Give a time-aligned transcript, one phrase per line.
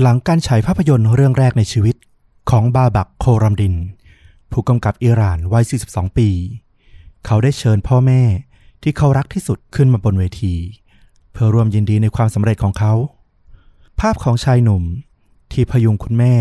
[0.00, 1.96] หลังการฉายภาพยนตร์เรื่องแรกในชีวิต
[2.50, 3.74] ของบาบักโครัมดิน
[4.52, 6.28] ผู้กำกับอิหร่านวัย 42 ปี
[7.26, 8.22] เขาได้เชิญพ่อแม่
[8.82, 10.54] ที่เขารักที่สุดขึ้นมาบนเวที
[11.32, 12.92] เพื่อร่วมยินดีในความสำเร็จของเขา
[14.00, 14.82] ภาพของชายหนุ่ม
[15.52, 16.34] ที่พยุงคุณแม่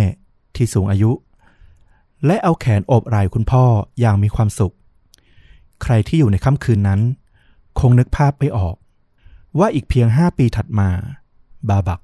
[0.55, 1.11] ที่สูงอายุ
[2.25, 3.65] และเอาแขนโอบไหล่คุณพ่อ
[3.99, 4.73] อย่างมีความสุข
[5.83, 7.01] ใครที่อยู่ในค่ำคืนนั้น
[7.79, 8.75] คงนึกภาพไม่ออก
[9.59, 10.89] ว่าอีกเพียงห้าปีถัดมา
[11.69, 11.99] บาบัก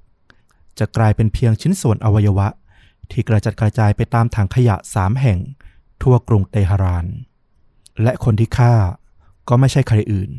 [0.78, 2.48] จะกลายเป็นเพียงชิ้นส่วนอวัยวะ
[3.10, 5.38] ที่กระจัดกระจายไปตามถังขยะสามแห่ง
[6.02, 7.06] ทั่วกรุงเตหะราน
[8.02, 8.74] และคนที่ฆ่า
[9.48, 10.30] ก็ไม่ใช่ใครอื่น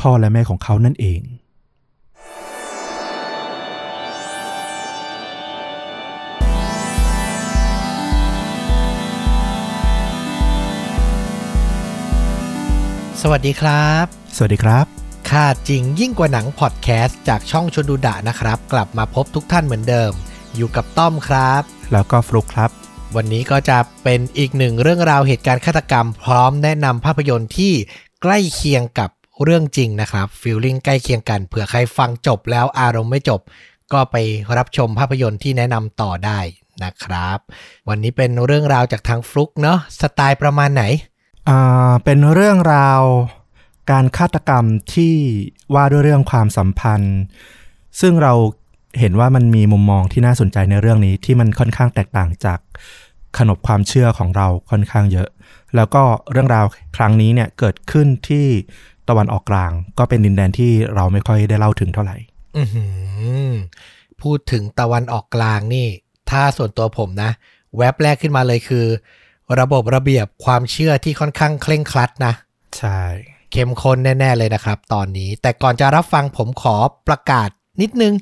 [0.00, 1.22] พ่อและแม่ของเขานั่นเอง
[13.22, 14.99] สวัสดีครับ สวัสดีครับ
[15.30, 20.12] ค่าจริงยิ่งกว่าหนังพอดแคสต์จากช่องชนดูดะนะครับ กลับมาพบทุกท่านเหมือนเดิม
[20.56, 21.62] อยู่กับต้อมครับ
[21.92, 22.70] แล้วก็ฟลุกครับ
[23.16, 27.72] วันนี้ก็จะเป็นอีกหนึ่งเรื่องราวเหตุการณ์ฆาตกรรม พร้อมแนะนำภาพยนตร์ที่
[28.22, 29.10] ใกล้เคียงกับ
[29.44, 33.40] เรื่องจริงนะครับฟีลลิ่งใกล้เคียงกันเผื่อใครฟังจบแล้วอารมณ์ไม่จบ
[33.92, 34.16] ก็ไป
[34.56, 36.40] รับชมภาพยนตร์ที่แนะนำต่อได้
[36.84, 37.38] นะครับ
[37.88, 40.84] วันนี้เป็นเรื่องราวจากทางฟลุกเนาะสไตล์ประมาณไหน
[41.48, 43.02] อ่าเป็นเรื่องราว
[43.90, 45.14] การฆาตกรรมที่
[45.74, 47.18] ว่าด้วยเรื่องความสัมพันธ์
[48.00, 48.34] ซึ่งเรา
[48.98, 52.58] เห็นว่ามันมีมุมมองที่น่าสนใจในเรื่องนี้ที่มันค่อนข้างแตกต่างจาก
[53.38, 55.28] ขนบความเชื่อของเราค่อนข้างเยอะ
[55.76, 58.46] แล้วก็เรื่องราวครั้งนี้เนี่ยเกิดขึ้นที่
[59.08, 62.16] ตะวันออกกลาง ก็เป็นดินแดนที่เราไม่ค่อยได้เล่าถึงเท่าไหร่
[62.56, 62.84] อือหื
[63.48, 63.52] อ
[64.22, 65.86] พูดถึงตะวันออกกลางนี่
[66.30, 67.30] ถ้าส่วนตัวผมนะ
[67.76, 68.86] แว็บแรกขึ้นมาเลยคือ
[69.60, 72.32] ระบบระเบียบความเชื่อที่ค่อนข้างเคร่งครัดนะ
[72.78, 73.00] ใช่
[73.52, 76.76] เข้มข้นแน่ ๆ เลยนะครับ ตอนนี้ แต่ก่อนจะรับฟังผมขอ
[77.08, 77.48] ประกาศ
[77.80, 78.14] นิดนึง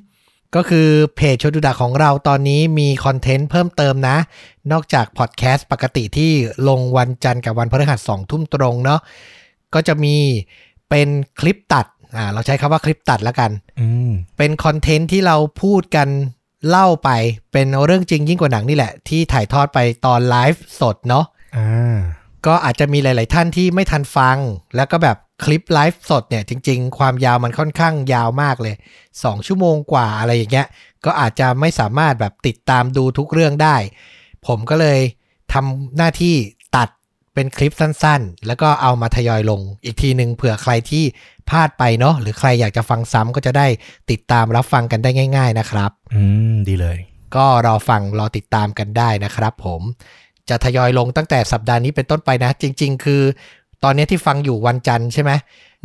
[0.56, 4.16] ก็คือเพจชนดูดะของเราตอนนี้มีคอนเทนต์เพิ่มเติมนะ
[4.72, 6.32] นอกจากพอดแคสต์ปกติที่
[6.68, 9.00] ลงวันจันทร์กับวันพฤหัสสองทุ่มตรงเนาะ
[9.74, 10.16] ก็จะมี
[10.90, 11.08] เป็น
[11.40, 11.86] คลิปตัด
[12.16, 13.50] อ่าเราใช้คำว่าคลิปตัดแล้วกัน
[13.80, 16.08] อืมเป็นคอนเทนต์ที่เราพูดกัน
[16.68, 17.10] เล่าไป
[17.52, 21.24] เป็นเรื่องจริงยิ่งกว่าหนังนี่แหละ ที่ถ่ายทอดไปตอนไลฟ์สดเนาะ
[21.56, 21.96] อ่า
[22.46, 24.36] ก็อาจจะมีหลาย ๆ ท่านที่ไม่ทันฟัง
[24.76, 28.74] แล้วก็แบบ คลิปไลฟ์สดเนี่ยจริง ๆ ความยาวมันค่อนข้างยาวมากเลย
[29.10, 30.66] 2 ชั่วโมงกว่าอะไรอย่างเงี้ย
[31.04, 33.76] ก็อาจจะไม่สามารถแบบติดตามดูทุกเรื่องได้
[34.46, 35.00] ผมก็เลย
[35.52, 36.34] ทำหน้าที่
[36.76, 36.88] ตัด
[37.34, 41.04] เป็นคลิปสั้นๆ แล้วก็เอามาทยอยลงอีกทีหนึ่งเผื่อใครที่
[41.48, 43.66] พลาดไปเนาะหรือใครอยากจะฟังซ้ำก็จะได้
[44.10, 46.22] ติดตามรับฟังกันได้ง่าย ๆนะครับ อื
[46.52, 46.98] ม ดีเลย
[47.36, 49.82] ก็รอฟังรอติดตามกันได้นะครับผม
[50.48, 53.22] จะทยอยลงตั้งแต่สัปดาห์นี้เป็นต้นไปนะ จริง ๆ คือ
[53.84, 55.32] ตอนนี้ที่ฟังอยู่วันจันทร์ใช่ไหม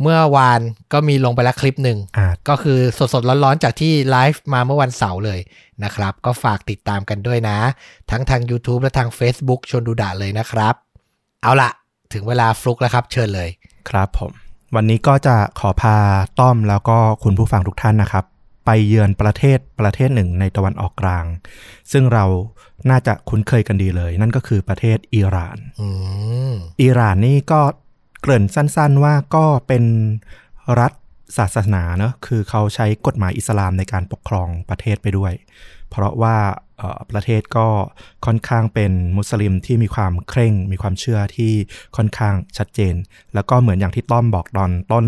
[0.02, 0.60] เมื่อวาน
[0.92, 2.78] ก็มีลงไปแล้วคลิปหนึ่งอ่าก็คือ
[3.14, 5.40] สดๆ ร้อนๆ จากที่ไลฟ์มาเมื่อวันเสาร์เลย
[5.84, 7.58] นะครับ ก็ฝากติดตามกันด้วยนะ
[8.10, 10.74] ทั้งทาง YouTube และทาง Facebook ชวนดูดะเลยนะครับ
[11.42, 11.70] เอาละ
[12.12, 13.48] ถึงเวลาฟลุกแล้วครับเชิญเลย
[13.90, 14.32] ครับผม
[14.74, 15.96] วันนี้ก็จะขอพา
[16.40, 18.24] ต้อมแล้วก็คุณผู้ฟังทุกท่านนะครับ
[18.66, 21.24] ไปเยือนประเทศประเทศหนึ่งในตะวันออกกลาง
[21.92, 22.24] ซึ่งเรา
[22.90, 25.88] น่าจะคุ้นเคยกันดีเลย นั่นก็คือประเทศอิหร่านอื
[26.50, 27.60] มอิหร่านนี่ก็
[28.24, 29.84] เกริ่นสั้นๆว่าก็เป็น
[30.80, 30.92] รัฐ
[31.38, 35.32] ศาสนาเนอะคือเขาใช้กฎหมายอิสลามในการปกครองประเทศไปด้วย
[35.90, 36.36] เพราะว่า
[37.10, 37.66] ประเทศก็
[38.26, 41.52] ค่อนข้างเป็นมุสลิมที่มีความเคร่ง มีความเชื่อที่
[41.96, 42.94] ค่อนข้างชัดเจน
[43.34, 45.06] แล้วก็เหมือนอย่างที่ต้อมบอกตอนต้น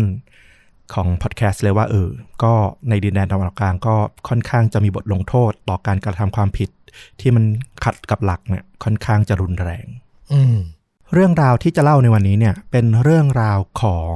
[0.93, 2.09] ของพอดแคสต์เลยว่าเออ
[2.43, 2.53] ก็
[2.89, 3.95] ในดินแดนตะวันออกกลางก็
[4.29, 6.69] ค่อนข้างจะมีบทลงโทษต่อการกระทำความผิด
[7.19, 7.43] ที่มัน
[7.83, 9.85] ขัดกับหลักเนี่ยค่อนข้างจะรุนแรง
[10.33, 10.57] อืม
[11.13, 14.15] เรื่องราวที่จะเล่าในวันนี้เนี่ยเป็นเรื่องราวของ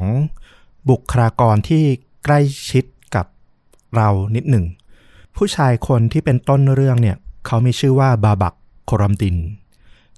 [0.90, 1.84] บุคลากรที่
[2.26, 2.40] ใกล้
[2.72, 2.86] ชิด
[3.16, 3.26] กับ
[3.96, 4.66] เรานิดหนึ่ง
[5.36, 8.54] ผู้ชายคนที่เป็นต้นเรื่องเนี่ยเขามีชื่อว่าบาบัก
[8.86, 9.36] โครัมดิน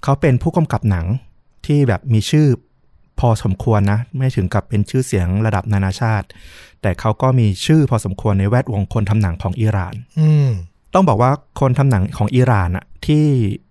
[0.03, 1.06] เขาเป็นผู้กำกับหนัง
[1.66, 2.47] ที่แบบมีชื่อ
[3.19, 6.28] พอสมควรนะ ไม่ถึงกับเป็นชื่อเสียงระดับนานาชาติ
[6.81, 10.50] แต่เขาก็มีชื่อพอสมควรในแวดวงคนทำหนังของอิหร่านอืม
[10.94, 13.25] ต้องบอกว่าคนทำหนังของอิหร่านอะที่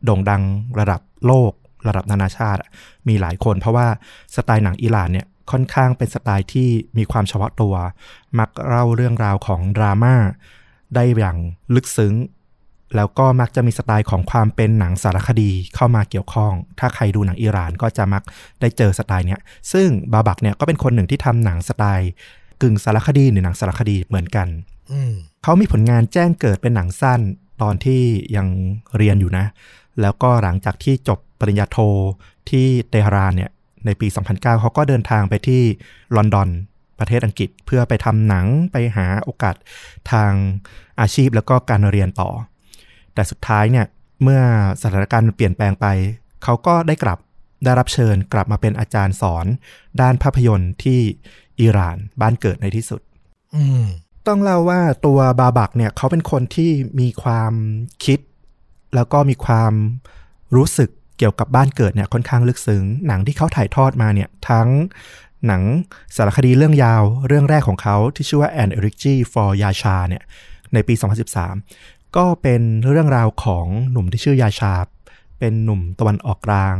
[0.04, 0.42] โด่งดัง
[0.78, 1.52] ระดับโลก
[1.86, 2.68] ระดับนานาชาติอะ
[3.08, 3.86] มีหลายคน เพราะว่า
[4.36, 6.68] สไตล์หนังอิหร่านเนี่ยค่อนข้างเป็นสไตล์ที่
[6.98, 7.74] มีความเฉพาะตัว
[8.38, 10.14] มักเล่าเรื่องราวของดราม่า
[10.94, 11.38] ได้อย่าง
[11.74, 12.14] ลึกซึ้ง
[12.96, 18.22] แล้วก็มักจะมีสไตล์ของความเป็นหนังสารคดีเข้ามาเกี่ยวข้อง ถ้าใครดูหนังอิหร่านก็จะมัก
[18.60, 19.40] ได้เจอสไตล์เนี้ย
[19.72, 22.10] ซึ่งบาบักเนี่ยก็เป็นคนหนึ่งที่ทำหนังสไตล์
[22.62, 24.48] กึ่งสารคดีหรือหนังสารคดีเหมือนกัน
[24.92, 25.12] อืม
[25.42, 27.20] เขามีผลงานแจ้งเกิดเป็นหนังสั้น
[27.62, 28.02] ตอนที่
[28.36, 28.46] ยัง
[28.96, 29.44] เรียนอยู่นะ
[30.00, 31.78] แล้วก็หลังจากที่จบ ปริญญาโท
[32.50, 33.50] ที่เตหะรานเนี่ย
[33.86, 35.62] ในปี 2009 เขาก็เดินทางไปที่
[36.16, 36.48] ลอนดอน
[36.98, 39.54] ประเทศอังกฤษเพื่อไปทำหนังไปหาโอกาส
[40.12, 40.32] ทาง
[41.00, 42.30] อาชีพแล้วก็การเรียนต่อ
[43.14, 43.86] แต่สุดท้ายเนี่ย
[44.22, 44.42] เมื่อ
[44.82, 45.86] สถานการณ์เปลี่ยนแปลงไป
[46.44, 47.18] เขาก็ได้กลับ
[47.64, 49.46] ได้รับเชิญกลับมาเป็นอาจารย์สอน
[50.00, 51.00] ด้านภาพยนตร์ที่
[51.60, 53.00] อิหร่านบ้านเกิดในที่สุด
[54.26, 57.52] ต้องเล่าว่าตัวบาบักเนี่ยเขาเป็นคนที่มีความ
[58.04, 58.18] คิด
[58.94, 59.72] แล้วก็มีความ
[60.56, 60.90] รู้สึก
[61.22, 64.68] กี่ยวกับบ้านเกิดเนี่ยค่อนข้างลึกซึ้งหนังที่เขาถ่ายทอดมาเนี่ยทั้ง
[65.46, 65.62] หนัง
[66.16, 70.22] สารคดีเรื่องยาวเรื่องแรกของเขาที่ชื่อว่า An Elegy for Yasha เนี่ย
[70.72, 70.94] ในปี
[71.54, 74.74] 2013 ก็เป็นเรื่องราวของหนุ่มที่ชื่อยาชา
[75.38, 76.76] เป็นหนุ่มตะวันออกกลาง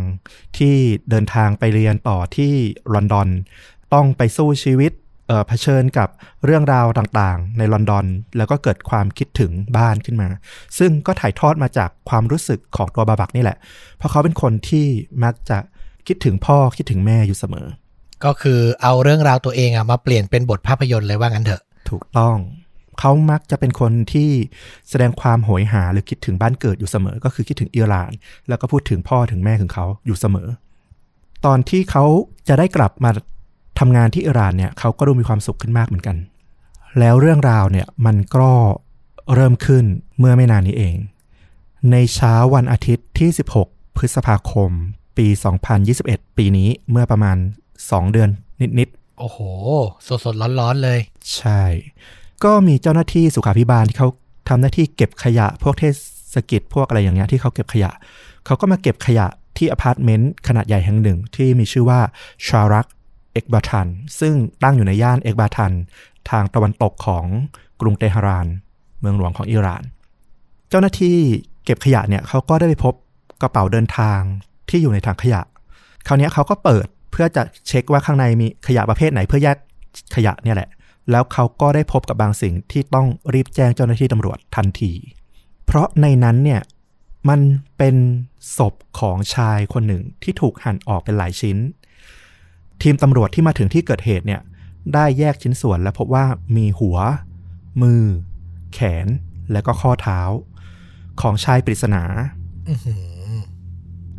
[0.58, 0.74] ที่
[1.10, 2.52] เดินทางไปเรียนต่อที่
[2.94, 3.28] ลอนดอน
[3.94, 4.92] ต้องไปสู้ชีวิต
[5.32, 6.08] เอ่อเผชิญกับ
[6.44, 8.06] เรื่องราวต่างๆ ในลอนดอน
[8.36, 10.28] แล้วก็เกิดความคิดถึงบ้านขึ้นมา
[10.78, 13.56] ซึ่งก็ถ่ายทอดมาจากความรู้สึกของตัวบาบักนี่แหละ
[13.96, 14.86] เพราะเขาเป็นคนที่
[15.24, 15.58] มักจะ
[16.06, 17.66] คิดถึงพ่อคิดถึงแม่อยู่เสมอ
[18.24, 22.36] ก็คือเอาเรื่องราวตัวเองอะมาเปลี่ยนเป็นบทภาพยนตร์เลยว่างั้นเถอะ ถูกต้อง
[23.00, 24.30] เขามักจะเป็นคนที่
[24.90, 28.10] แสดงความโหยหาหรือคิดถึงบ้านเกิดอยู่เสมอ ก็คือคิดถึงอิหร่าน
[28.48, 30.48] แล้วก็พูดถึงพ่อถึงแม่ของเขาอยู่เสมอ
[31.46, 32.04] ตอนที่เขา
[32.48, 33.10] จะได้กลับมา
[33.82, 36.16] ทำงานที่อิหร่านเนี่ยเขาก็ดูมีความสุขขึ้นมากเหมือนกัน
[36.98, 38.50] แล้วเรื่องราวเนี่ยมันก็
[39.34, 39.84] เริ่มขึ้น
[40.18, 40.96] เมื่อไม่นานนี้เอง
[41.90, 43.30] ในเช้าวันอาทิตย์ที่
[43.62, 44.70] 16 พฤษภาคม
[45.16, 45.26] ปี
[45.82, 47.36] 2021 ปีนี้เมื่อประมาณ
[47.78, 48.30] 2 เดือน
[48.78, 49.38] นิดๆ โอ้โห
[50.06, 50.98] สดสดๆร้อนๆ เลย
[51.36, 51.62] ใช่
[52.44, 54.08] ก็มีเจ้าหน้าที่สุขาภิบาลที่เขา
[54.48, 55.84] ทำหน้าที่เก็บขยะ พวกเท
[56.34, 57.90] ศกิจพวกอะไรอย่างเงี้ยที่เขาเก็บขยะ
[58.46, 59.26] เขาก็มาเก็บขยะ
[59.56, 62.00] ที่อพาร์ตเมนต์ขนาดใหญ่แห่งหนึ่งที่มีชื่อว่า
[62.48, 62.86] ชารัก
[63.32, 63.86] เอกบาทัน
[64.20, 65.72] ซึ่งตั้งอยู่ในย่านเอกบาทัน
[66.30, 67.24] ทางตะวันตกของ
[67.80, 68.46] กรุงเตหะราน
[69.00, 69.82] เมืองหลวงของอิหร่าน
[70.68, 71.18] เจ้าหน้าที่
[71.64, 72.94] เก็บขยะเนี่ยเขาก็ได้ไปพบ
[73.42, 74.20] กระเป๋าเดินทาง
[74.68, 75.42] ที่อยู่ในถังขยะ
[76.06, 79.56] คราวนี้เขาก็เปิดเพื่อจะเช็คว่าข้างในมีขยะประเภทไหนเพื่อแยก
[80.14, 80.68] ขยะเนี่ยแหละ
[81.10, 84.92] แล้วเขาก็ได้พบกับบางสิ่งที่ต้องรีบแจ้งเจ้าหน้าที่ตำรวจทันที
[85.66, 86.60] เพราะในนั้นเนี่ย
[87.28, 87.40] มัน
[87.78, 87.96] เป็น
[88.56, 91.56] ศพของชายคนหนึ่งที่ถูกหั่นออกเป็นหลายชิ้น
[92.82, 94.40] ทีมตำรวจที่มาถึงที่เกิดเหตุเนี่ย
[94.94, 96.24] ได้แยกชิ้นส่วนและพบว่า
[96.56, 96.98] มีหัว
[97.82, 98.02] มือ
[98.72, 99.06] แขน
[99.52, 100.20] และก็ข้อเท้า
[101.20, 102.02] ของชายปริศนา
[102.68, 103.02] อื้อหือ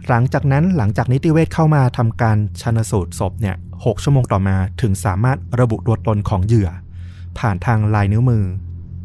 [0.10, 3.56] หลังจากนั้นหลังจากนิติเวชเข้ามาทำการชันสูตรศพเนี่ย
[3.86, 6.70] หกชั่วโมงต่อมาถึงสามารถระบุตัวตนของเหยื่อ
[7.40, 8.46] ผ่านทางลายนิ้วมือ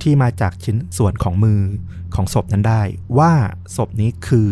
[0.03, 1.61] ที่มาจากชิ้นส่วนของมือ
[2.15, 2.83] ของศพนั้นได้
[3.19, 3.33] ว่า
[3.77, 4.49] ศพนี้คือ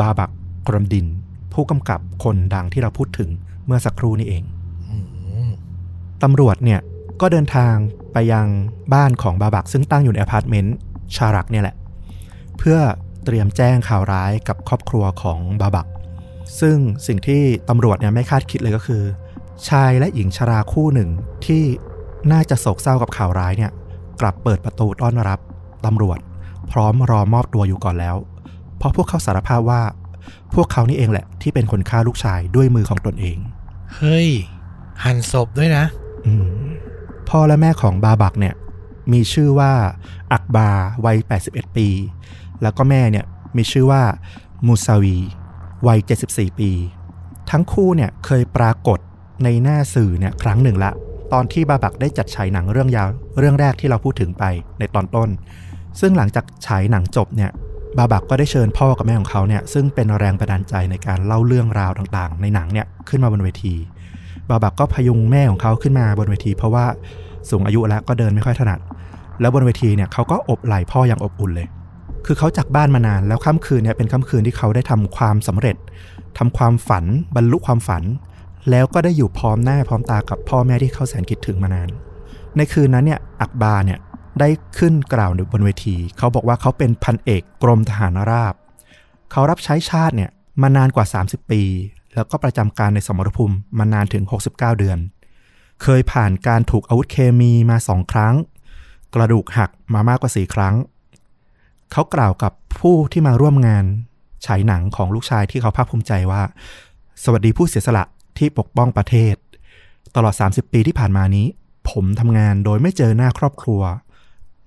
[0.00, 0.30] บาบัก
[0.68, 1.06] กรมดิน
[1.52, 3.30] ผู้กำกับคนดังที่เราพูดถึง
[3.66, 4.42] เมื่อสักครู่นี้เอง
[4.88, 4.96] อื
[5.48, 5.50] ม
[6.22, 6.80] ตำรวจเนี่ย
[7.20, 7.74] ก็เดินทาง
[8.12, 8.46] ไปยัง
[8.94, 10.76] บ้านของบาบักซึ่งตั้งอยู่ในอพาร์ตเมนต์
[11.16, 11.76] ชารักเนี่ยแหละ
[12.58, 12.78] เพื่อ
[13.24, 15.86] เตรียมแจ้งข่าวร้ายกับครอบครัวของบาบัก
[16.60, 16.76] ซึ่ง
[17.06, 19.02] สิ่งที่ตำรวจเนี่ยไม่คาดคิดเลยก็คือ
[19.68, 21.10] ชายและหญิงชราคู่หนึ่ง
[21.46, 21.62] ที่
[22.32, 23.72] น่าจะโศกเศร้ากับข่าวร้ายเนี่ย
[24.20, 25.38] กลับเปิดประตูต้อนรับ
[25.86, 26.18] ตำรวจ
[26.72, 28.16] พร้อมรอมอบตัวอยู่ก่อนแล้ว
[28.78, 29.82] เพราะพวกเขาสารภาพว่า
[30.54, 33.36] พวกเขานี่เองแหละที่เป็นคนฆ่าลูกชายด้วยมือของตนเอง
[33.94, 34.28] เฮ้ย
[35.04, 35.84] หั่นศพด้วยนะ
[37.28, 38.54] พ่อและแม่ของบาบักเนี่ย
[39.12, 39.72] มีชื่อว่า
[40.32, 40.68] อักบา
[41.04, 41.88] วัย 81 ปี
[42.62, 43.24] แล้วก็แม่เนี่ย
[43.56, 44.02] มีชื่อว่า
[44.66, 45.18] มูซาวี
[45.86, 45.98] วัย
[46.28, 46.70] 74 ปี
[47.50, 48.98] ทั้งคู่เนี่ยเคยปรากฏ
[49.44, 50.92] ในหน้าสื่อเนี่ยครั้งหนึ่งละ
[51.32, 54.44] ตอนที่บาบักได้จัดฉายหนังเรื่องยาวเรื่องแรกที่เราพูดถึงไป
[54.78, 55.28] ในตอนต้น
[56.00, 57.50] ซึ่งหลังจากฉายหนังจบเนี่ย
[57.98, 63.74] บาบักก็ได้เชิญพ่อกับแม่ของเขาเนี่ยซึ่งเป็นแรงบันดาลใจในการเล่าเรื่องราวต่างๆ ในหนังเนี่ยขึ้นมาบนเวที
[64.50, 66.86] บาบักก็พยุงแม่ของเขาขึ้นมาบนเวที เพราะว่า
[67.50, 68.78] สูงอายุแล้วก็เดินไม่ค่อยถนัด
[69.40, 71.68] แล้วบนเวทีเนี่ยเขาก็อบไหล่พ่ออย่างอบอุ่นเลย
[72.26, 75.76] คือเขาจากบ้านมานานแล้วค่ำคืนเนี่ยเป็นค่ำคืนที่เขาได้ทำความสำเร็จ
[76.38, 77.04] ทำความฝัน
[77.36, 78.02] บรรลุความฝัน
[78.70, 81.88] แล้วก็ได้อยู่พร้อมหน้าพร้อมตากับพ่อแม่ที่เขาแสนคิดถึงมานาน
[82.56, 83.98] ในคืนนั้นเนี่ยอักบาเนี่ย
[84.40, 88.54] ได้ขึ้นกล่าวบนเวที เขาบอกว่าเขาเป็นพันเอกกรมทหารราบ
[89.32, 90.30] เขารับใช้ชาติเนี่ย
[90.62, 91.62] มานานกว่า 30 ปี
[92.14, 94.98] แล้วก็ประจำการในสมรภูมิมานานถึง 69 เดือน
[95.82, 98.34] เคยผ่านการถูกอาวุธเคมีมาสองครั้ง
[99.14, 100.74] กระดูกหักมามากกว่าสี่ครั้ง
[101.92, 103.84] เขากล่าวกับผู้ที่มาร่วมงาน
[104.46, 106.42] ฉายหนังของลูกชายที่เขาภาคภูมิใจว่า
[107.24, 108.04] สวัสดีผู้เสียสละ
[108.38, 109.34] ที่ปกป้องประเทศ
[110.16, 111.46] ตลอด 30 ปีที่ผ่านมานี้
[111.90, 113.82] ผมทำงานโดยไม่เจอหน้าครอบครัว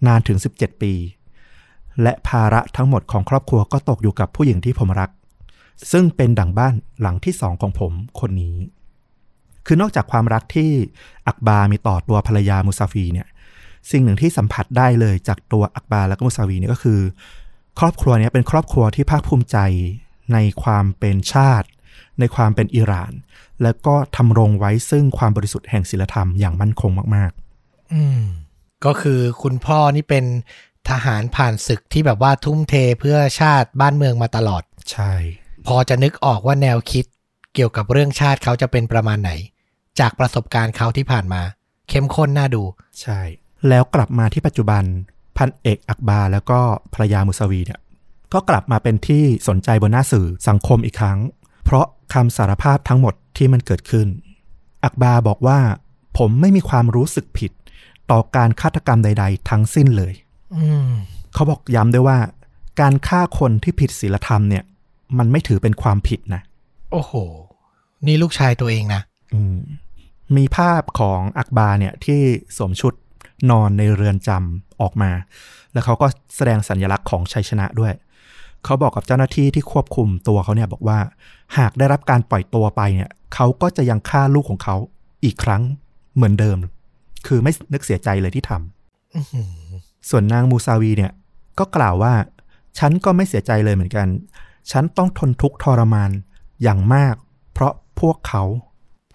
[0.07, 0.93] นานถึง 17 ปี
[2.01, 5.09] และภาระทั้งหมดของครอบครัวก็ตกอยู่กับผู้หญิงที่ผมรัก
[5.91, 8.57] ซึ่งเป็นดั่งบ้านหลังที่สองของผมคนนี้
[9.65, 10.69] คือนอกจากความรักที่
[11.27, 13.27] อักบามีต่อตัวภรรยามุซาฟีเนี่ย
[13.91, 16.99] สิ่งหนึ่งที่สัมผัสได้เลยจากตัวอักบาและก็มุซาวีเนี่ยก็คือ
[17.79, 19.57] ครอบครัวเนี้เป็นครอบครัวที่ภาคภูมิใจ
[20.33, 21.67] ในความเป็นชาติ
[22.19, 23.11] ในความเป็นอิหร่าน
[23.63, 27.31] แล้วก็ทำรงไว้ซึ่งความบริสุทธิ์แห่งศีลธรรมอย่างมั่นคงมาก
[27.93, 28.23] อืม
[28.85, 30.25] ก็คือคุณพ่อนี่เป็น
[30.89, 35.13] ทหารผ่านศึกที่แบบว่าทุ่มเทเพื่อชาติบ้านเมืองมาตลอด ใช่
[35.67, 37.05] พอจะนึกออกว่าแนวคิด
[37.53, 39.31] เกี่ยวกับเรื่องชาติเขาจะเป็นประมาณไหน
[39.99, 41.41] จากประสบการณ์เขาที่ผ่านมา
[41.89, 42.63] เข้มข้นน่าดู
[43.01, 43.19] ใช่
[43.69, 44.83] แล้วกลับมาที่ปัจจุบัน
[45.37, 46.59] พันเอกอักบาแล้วก็
[46.93, 47.79] ภรรยามุสวีเนี่ย
[48.33, 51.19] ก็กลับมาเป็นที่สนใจบนหน้าสื่อสังคมอีกครั้ง
[51.65, 54.07] เพราะคำสารภาพทั้งหมดที่มันเกิดขึ้น
[54.83, 55.59] อักบาบอกว่า
[56.17, 57.51] ผมไม่มีความรู้สึกผิด
[58.11, 60.13] ต่อการฆาตกรรมใด ๆ ทั้งสิ้นเลย
[60.55, 60.89] อืม
[61.33, 62.17] เขาบอกย้ำด้วยว่า
[62.81, 64.63] การฆ่าคนที่ผิดศีลธรรมเนี่ย
[65.17, 66.41] มันไม่ถือเป็นความผิดนะ
[66.91, 67.13] โอ้โห
[68.05, 69.01] นี่ลูกชายตัวเองนะ
[69.33, 69.57] อืม
[70.37, 72.19] มีภาพของอักบาเนี่ยที่
[72.57, 72.93] สวมชุด
[73.51, 75.11] นอนในเรือนจำออกมา
[75.73, 77.93] แล้วเขาก็แสดงสัญลักษณ์ของชัยชนะด้วย
[78.65, 80.99] เขาบอกกับเจ้าหน้าที่ที่ควบคุมตัวเขาเนี่ยบอกว่า
[81.57, 84.75] หากได้รับการปล่อยตัวไปเนี่ย เขาก็จะยังฆ่าลูกของเขา
[85.23, 85.61] อีกครั้ง
[86.15, 86.57] เหมือนเดิม
[87.27, 89.49] คือไม่นึกเสียใจเลยที่ทำอื้อหือ
[90.09, 91.11] ส่วนนางมูซาวีเนี่ย
[91.59, 92.13] ก็กล่าวว่า
[92.79, 94.07] ฉันก็ไม่เสียใจเลยเหมือนกัน
[94.71, 96.11] ฉันต้องทนทุกข์ทรมาน
[96.63, 97.15] อย่างมาก
[97.53, 98.43] เพราะพวกเขา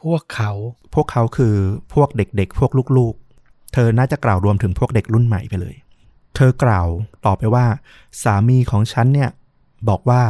[0.03, 0.51] พวกเขา
[0.95, 1.55] พวกเขาคือ
[1.95, 5.75] พวกเด็กๆ พวกลูกๆ เธอน่าจะกล่าวรวมถึงพวกเด็กรุ่นใหม่ไปเลย
[6.37, 6.87] เธอกล่าว
[7.27, 7.67] ต่อไปว่า
[8.23, 9.31] สามีของฉันเนี่ย
[9.89, 10.23] บอกว่า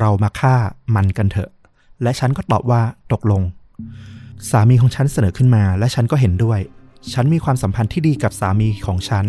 [0.00, 0.56] เรามาฆ่า
[0.94, 1.50] มันกันเถอะ
[2.02, 3.42] และฉันก็ตอบว่าตกลง
[4.50, 6.60] สามีของฉันเสนอขึ้นมา และฉันก็เห็นด้วย
[7.12, 9.26] ฉันมีความสัมพันธ์ที่ดีกับสามีของฉัน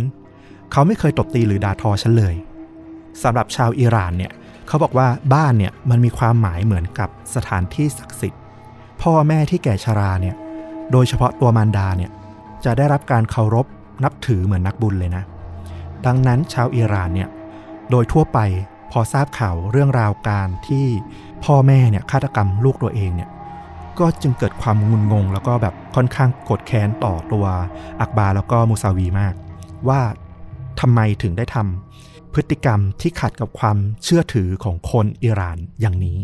[0.72, 2.36] เขาไม่เคยตบตีหรือด่าทอฉันเลย
[3.24, 4.32] สำหรับชาวอิหร่านเนี่ย
[4.68, 8.42] เขาบอกว่าบ้านเนี่ยมันมีความหมายเหมือนกับสถานที่ศักดิ์สิทธิ์
[9.02, 10.36] พ่อแม่ที่แก่ชราเนี่ย
[10.92, 12.12] โดยเฉพาะตัวมารดาเนี่ย
[12.66, 13.66] จะได้รับการเคารพ
[14.04, 15.24] นับถือเหมือนนักบุญเลยนะ
[16.06, 17.30] ดังนั้นชาวอิหร่านเนี่ย
[17.90, 18.40] โดยทั่วไป
[18.92, 20.86] พอทราบข่าวเรื่องราวการที่
[21.46, 23.30] พ่อแม่เนี่ยฆาตกรรมลูกตัวเองเนี่ย
[24.00, 27.46] ก็จึงเกิดความงุนงง แล้วก็แบบค่อนข้างโกดแค้นต่อตัว
[28.02, 29.34] อักบาแล้วก็มูซาวีมาก
[29.90, 30.02] ว่า
[30.80, 36.20] ทำไมถึงได้ทำพฤติกรรมที่ขัดกับความเชื่อถือของคนอิหร่านอย่างนี้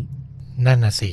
[0.66, 1.10] นั่นน่ะสิ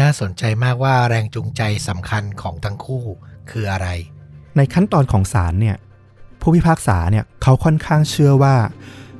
[0.00, 3.04] น่าสนใจมากว่าแรงจูงใจสำคัญของทั้งคู่
[3.50, 3.88] คืออะไร
[4.56, 5.76] ในขั้นตอนของศาลเนี่ย
[6.40, 8.56] ผู้พิพากษาเนี่ยเขาค่อนข้างเชื่อว่า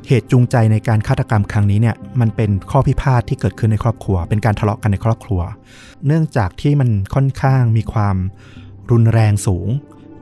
[0.06, 5.40] เหตุจูงใจในการฆาตกรรมครั้งนี้เนี่ยมันเป็นข้อพิพาทที่เกิดขึ้นในครอบครัว เป็นการทะเลาะกันในครอบครัว
[6.06, 8.16] เนื่องจากที่มันค่อนข้างมีความ
[8.90, 9.68] รุนแรงสูง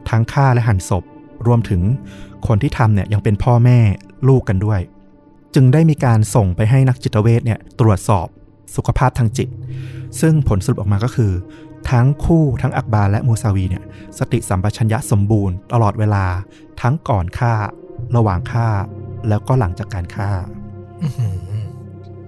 [0.08, 1.04] ทั้งฆ่าและหั่นศพ
[1.46, 1.82] รวมถึง
[2.46, 3.78] คนที่ทำเนี่ยยังเป็นพ่อแม่
[4.28, 4.80] ลูกกันด้วย
[5.54, 8.26] จึงได้มีการส่งไปให้นักจิตเวชเนี่ยตรวจสอบ
[8.76, 9.48] สุขภาพทางจิต
[10.20, 11.32] ซึ่งผลสรุปออกมาก็คือ
[11.90, 13.84] ทั้งคู่ทั้งอักบาและมูซาวีเนี่ย
[14.18, 16.24] สติสัมปชัญญะสมบูรณ์ตลอดเวลา
[16.80, 17.54] ทั้งก่อนฆ่า
[18.16, 18.68] ระหว่างฆ่า
[19.28, 20.30] แล้วก็หลังจากการฆ่า
[21.02, 21.36] อื้อหือ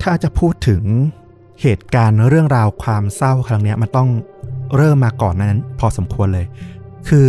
[0.03, 0.83] ถ้าจะพูดถึง
[1.63, 4.09] เหตุการณ์เรื่องราวความเศร้าครั้งเนี้ยมันต้อง
[4.77, 6.47] เริ่มมาก่อนนั้น พอสมควรเลย
[7.09, 7.27] คือ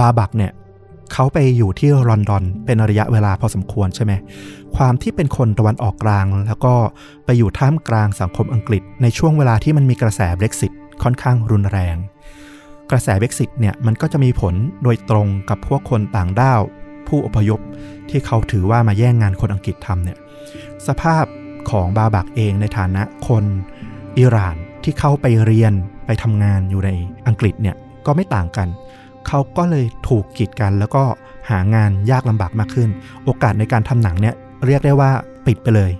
[0.00, 0.52] บาบักเนี่ย
[1.12, 4.12] เขาไปอยู่ที่ลอนดอนเป็นระยะเวลาพอสมควรใช่ไหม
[4.76, 6.74] ความที่เป็นคนตะวันออกกลาง แล้วก็
[7.24, 10.72] ไปอยู่ท่ามกลางสังคมอังกฤษ ในช่วงเวลาที่มันมีกระแส Brexit
[11.02, 11.96] ค่อนข้างรุนแรง
[12.90, 16.60] กระแส Brexit เนี่ยมันก็จะมีผลโดยตรงกับพวกคนต่างด้าว
[17.08, 17.60] ผู้อพยพ
[18.10, 20.18] ที่เขาถือว่ามาแย่งงานคนอังกฤษทำเนี่ย
[20.86, 21.24] สภาพ
[21.70, 23.44] ของบาบักเองในฐานะคน
[24.18, 25.72] อิหร่านที่เข้าไปเรียน
[26.06, 26.90] ไปทำงานอยู่ใน
[27.26, 28.68] อังกฤษเนี่ยก็ไม่ต่างกัน
[29.26, 31.04] เขาก็เลยถูกกีดกันแล้วก็
[31.50, 32.90] หางานยากลำบากมากขึ้น
[33.24, 34.34] โอกาสในการทำหนังเนี่ย
[34.66, 35.10] เรียกได้ว่า
[35.46, 35.90] ปิดไปเลย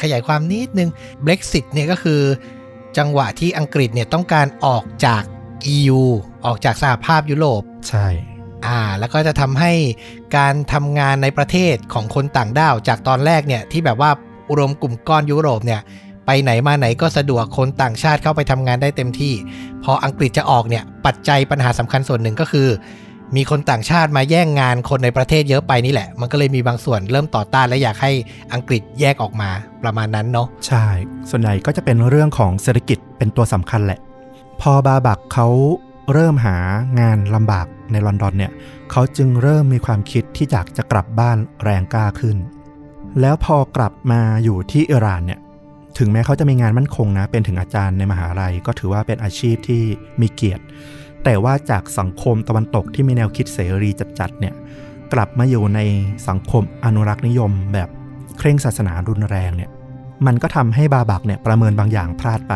[0.00, 0.90] ขยายความนิดนึง
[1.24, 2.20] Brexit เนี่ยก็คือ
[2.98, 5.22] จังหวะที่อังกฤษเนี่ยต้องการออกจาก
[5.74, 6.02] EU
[6.46, 8.06] ออกจากสหภาพยุโรป ใช่
[8.64, 9.72] อ่าแล้วก็จะทำให้
[10.36, 14.10] การทำงานในประเทศของคนต่างด้าว จากตอนแรกเนี่ยที่แบบว่า
[14.56, 15.80] รวมกลุ่มก้อนยุโรปเนี่ย
[16.26, 19.34] ไปไหนมาไหนก็สะดวกคนต่างชาติเข้าไปทำงานได้เต็มที่
[19.84, 22.68] พออังกฤษจะออกเนี่ยปัจจัยปัญหาสำคัญส่วนหนึ่งก็คือ
[23.36, 28.12] มีคนต่างชาติมาแย่งงานคนในประเทศเยอะไปนี่แหละ มันก็เลยมีบางส่วนเริ่มต่อต้านและอยากให้
[28.54, 29.50] อังกฤษแยกออกมา
[29.82, 30.84] ประมาณนั้นเนาะใช่
[31.30, 33.98] ส่วนใหญ่ก็จะเป็นเรื่องของเศรษฐกิจเป็นตัวสำคัญแหละ
[34.60, 35.46] พอบาบักเขา
[36.12, 36.56] เริ่มหา
[37.00, 38.52] งานลำบาก ในลอนดอนเนี่ย
[38.90, 42.36] เขาจึงเริ่มมีความคิดที่อยากจะกลับบ้านแรงกล้าขึ้น
[43.20, 45.40] แล้วพอกลับมาอยู่ที่อิหร่านเนี่ย
[45.98, 49.82] ถึงแม้เขาจะมีงานมั่นคงนะ เป็นถึงอาจารย์ในมหาลัย ก็ถือว่าเป็นอาชีพที่
[50.20, 50.64] มีเกียรติ
[51.24, 54.54] แต่ว่าจากสังคมตะวันตกที่มีแนวคิดเสรีจัดๆเนี่ย
[55.12, 55.80] กลับมาอยู่ใน
[56.28, 57.88] สังคมอนุรักษ์นิยม แบบ
[58.38, 59.70] เคร่งศาสนารุนแรงเนี่ย
[60.26, 62.54] มันก็ทำให้บาบักเนี่ยประเมินบางอย่างพลาดไป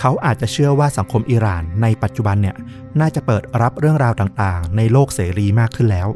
[0.00, 2.56] เขาอาจจะเชื่อว่าสังคมอิหร่านในปัจจุบันเนี่ย
[3.00, 6.08] น่าจะเปิดรับเรื่องราวต่างๆ ในโลกเสรีมากขึ้นแล้ว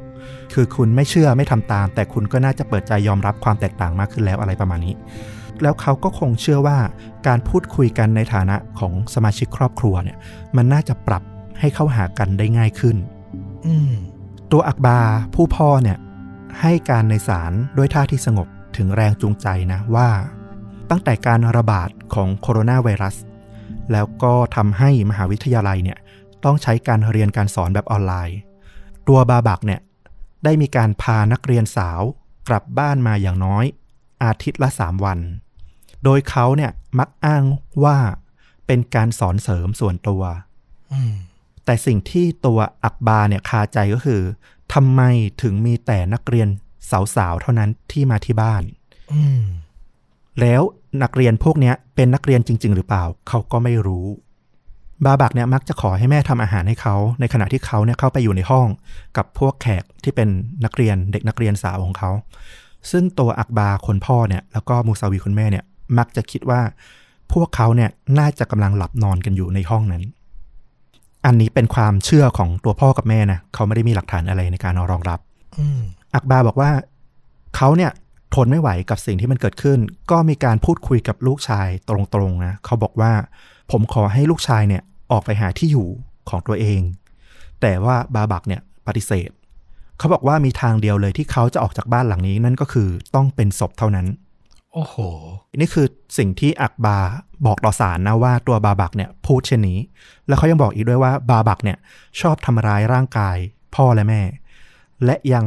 [0.55, 4.95] คือคุณไม่เชื่อไม่ทำตาม แต่คุณก็น่าจะเปิดใจยอมรับความแตกต่างมากขึ้นแล้วอะไรประมาณนี้
[5.63, 6.79] แล้วเขาก็คงเชื่อว่า
[7.27, 10.19] การพูดคุยกันในฐานะของสมาชิกครอบครัวเนี่ย
[10.57, 11.23] มันน่าจะปรับ
[11.61, 12.97] ให้เข้าหากันได้ง่ายขึ้น
[13.67, 13.93] อืม
[14.53, 14.99] ตัวอักบา
[15.35, 15.99] ผู้พ่อเนี่ย
[16.61, 20.09] ให้การในศาลด้วยท่าที่สงบถึงแรงจูงใจนะว่า
[20.91, 23.17] ตั้งแต่การระบาดของโคโรนาไวรัส
[23.93, 25.99] แล้วก็ทำให้มหาวิทยาลัยเนี่ย
[26.45, 28.39] ต้องใช้การเรียนการสอนแบบออนไลน์
[29.09, 29.81] ตัวบาบักเนี่ย
[30.45, 32.01] ได้มีการพานักเรียนสาว
[32.49, 33.65] กลับบ้านมาอย่างน้อย
[34.25, 35.19] อาทิตย์ละ 3 วัน
[36.05, 37.45] โดยเขาเนี่ยมักอ้าง
[37.85, 37.99] ว่า
[38.67, 40.23] เป็นการสอนเสริมส่วนตัว
[40.93, 41.15] อืม
[41.65, 44.23] แต่สิ่งที่ตัวอักบาเนี่ยคาใจก็คือ
[44.75, 45.01] ทำไม
[45.43, 46.49] ถึงมีแต่นักเรียน
[47.17, 48.63] สาวๆเท่านั้นที่มาที่บ้าน
[49.13, 49.43] อืม
[50.41, 50.63] แล้ว
[51.03, 54.07] นักเรียนพวกเนี้ยเป็นนักเรียนจริง ๆ หรือเปล่า เขาก็ไม่รู้
[55.05, 58.67] บาบักเนี่ยมักจะขอให้แม่ทำอาหารให้เขา ในขณะที่เขาเนี่ยเข้าไปอยู่ในห้อง
[59.17, 60.29] กับพวกแขกที่เป็น
[60.65, 62.11] นักเรียนเด็กนักเรียนสาวของเขา
[62.91, 65.65] ซึ่งตัวอักบาคนพ่อเนี่ยแล้วก็มูซาวีคุณแม่เนี่ย
[65.99, 66.61] มักจะคิดว่า
[67.33, 70.03] พวกเขาเนี่ยน่าจะกำลังหลับนอนกันอยู่ในห้องนั้น
[71.27, 75.19] อันนี้เป็นความเชื่อของตัวพ่อกับแม่นะเขาไม่ได้มีหลักฐานอะไรในการรองรับ
[75.59, 75.81] อืม
[76.15, 76.71] อักบาบอกว่า
[77.57, 77.91] เขาเนี่ย
[78.35, 79.79] ทนไม่ไหวกับสิ่งที่มันเกิดขึ้น
[80.11, 83.13] ก็มีการพูดคุยกับลูกชายตรงๆนะเขาบอกว่า
[83.71, 85.89] ผมขอให้ลูกชายเนี่ยออกไปหาที่อยู่
[86.29, 86.81] ของตัวเอง
[87.61, 89.31] แต่ว่าบาบักเนี่ยปฏิเสธ
[89.99, 94.07] เขาบอกว่ามีทางเดียวเลยที่เขาจะออกจากบ้านหลังนี้นั่นก็คือต้องเป็นศพเท่านั้น
[94.73, 94.97] โอ้โห
[95.61, 95.87] นี่คือ
[96.19, 96.99] สิ่งที่อักบา
[97.47, 99.79] บอกต่อศาลนะว่าตัวบาบักเนี่ยพูดเช่นนี้
[100.27, 101.79] แล้วเขายังบอกอีกด้วยว่าบาบักเนี่ย
[102.21, 103.37] ชอบทำร้ายร่างกาย
[103.75, 104.23] พ่อและแม่
[105.05, 105.45] และยัง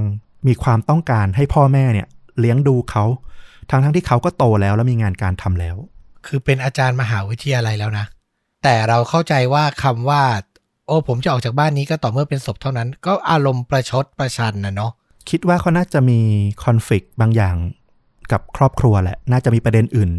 [0.48, 2.08] มีความต้องการให้พ่อแม่เนี่ย
[2.40, 3.04] เลี้ยงดูเขา
[3.70, 5.76] ทั้งทั้งๆที่เขาก็โตแล้วและมีงานการทำแล้ว
[6.26, 8.06] คือเป็นอาจารย์มหาวิทยาลัยแล้วนะ
[8.64, 10.24] แต่เราเข้าใจว่าคำว่า
[10.88, 14.92] โอ้ผมจะออกจากบ้านนี้ก็ต่อเมื่อเป็นศพเท่านั้น ก็อารมณ์ประชดประชันนะเนาะ
[15.30, 16.20] คิดว่าเขาน่าจะมี
[16.64, 17.56] คอนฟ lict บางอย่าง
[18.32, 20.10] กับครอบครัวแหละ น่าจะมีประเด็นอื่น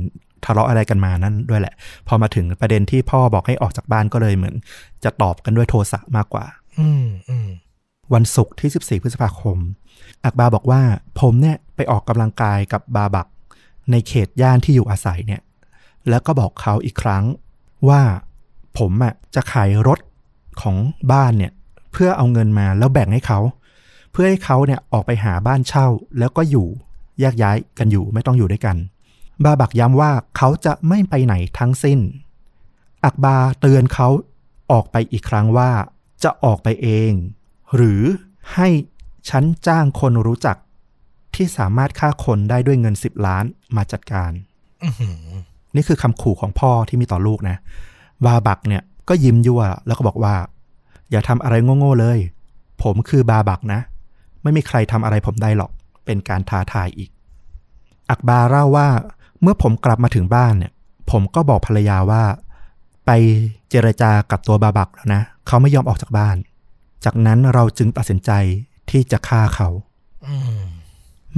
[0.45, 1.75] ทะเลาะอะไรกันมานั่นด้วยแหละ
[2.09, 4.55] พอมาถึงประเด็นที่พ่อบอกให้ออกจากบ้านก็เลยเหมือน
[5.05, 6.45] จะตอบกันด้วยโทสะมากกว่า
[6.79, 7.49] อืมอืม
[8.15, 9.59] วันศุกร์ที่ 14 พฤษภาคม
[10.25, 10.83] อักบาบอกว่า
[11.21, 13.27] ผมเนี่ยไปออกกำลังกายกับบาบัก
[13.91, 15.43] ในเขตย่านที่อยู่อาศัยเนี่ย
[16.09, 17.25] แล้วก็บอกเขาอีกครั้ง
[17.89, 18.03] ว่า
[18.79, 19.99] ผมอะจะขายรถ
[20.61, 20.77] ของ
[21.13, 21.53] บ้านเนี่ย
[21.93, 23.41] เพื่อเอาเงินมาแล้วแบ่งให้เขา
[24.13, 25.87] เพื่อให้เขาเนี่ยออกไปหาบ้านเช่า
[26.19, 26.67] แล้วก็อยู่
[27.21, 28.77] แยกย้ายกันอยู่ไม่ต้องอยู่ด้วยกัน
[29.45, 32.01] บาบักย้ำว่าเขาจะไม่ไปไหนทั้งสิ้น
[33.05, 34.09] อักบาเตือนเขา
[34.73, 35.71] ออกไปอีกครั้งว่า
[36.23, 37.13] จะออกไปเอง
[37.75, 38.03] หรือ
[38.55, 38.69] ให้
[39.31, 40.57] ฉันจ้างคนรู้จัก
[41.35, 43.45] ที่สามารถฆ่าคนได้ด้วยเงิน10ล้าน
[43.77, 44.31] มาจัดการ
[44.83, 45.25] อื้อหือ
[45.77, 47.57] นี่คือคำขู่ของพ่อที่มีต่อลูกนะ
[48.27, 50.35] บาบักเนี่ยก็ยิ้มยั่วแล้วก็บอกว่า
[51.11, 52.19] อย่าทำอะไรโง่ๆเลย
[52.83, 53.81] ผมคือบาบักนะ
[54.43, 55.71] ไม่มีใครทำอะไรผมได้หรอก
[56.05, 57.11] เป็นการท้าทายอีก
[58.11, 58.89] อักบาเล่าว่า
[59.43, 60.73] เมื่อผมกลับมาถึงบ้านเนี่ย
[61.11, 62.23] ผมก็บอกภรรยาว่า
[63.07, 63.11] ไป
[63.71, 66.37] เจรจากับตัวบาบักแล้วนะ เขาไม่ยอมออกจากบ้าน
[67.05, 68.31] จากนั้นเราจึงตัดสินใจ
[68.91, 69.69] ที่จะฆ่าเขา
[70.27, 70.63] อืม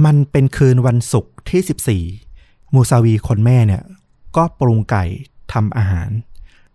[0.05, 3.83] มันเป็นคืนวันศุกร์ที่ 14 มูซาวีคนแม่เนี่ย
[4.35, 5.03] ก็ปรุงไก่
[5.53, 6.09] ทำอาหาร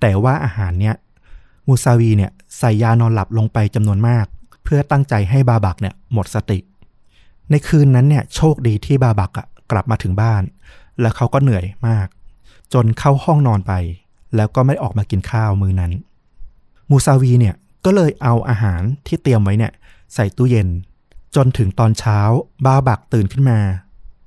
[0.00, 0.94] แต่ว่าอาหารเนี่ย
[1.66, 4.26] มูซาวีเนี่ยใส่ยานอนหลับลงไปจำนวนมาก
[4.64, 6.58] เพื่อตั้งใจให้บาบักเนี่ยหมดสติ
[7.50, 10.42] ในคืนนั้นเนี่ย โชคดีที่บาบักอะกลับมาถึงบ้าน
[11.00, 12.06] แล้วเขาก็เหนื่อยมาก
[12.72, 13.72] จนเข้าห้องนอนไป
[14.36, 15.92] แล้วก็ไม่ออกมากินข้าวมื้อนั้น
[16.90, 17.54] มูซาวีเนี่ย
[17.86, 19.72] ก็เลยเอาอาหารที่เตรียมไว้เนี่ย
[20.14, 20.68] ใส่ตู้เย็น
[21.36, 22.18] จนถึงตอนเช้า
[22.64, 23.58] บาบักตื่นขึ้นมา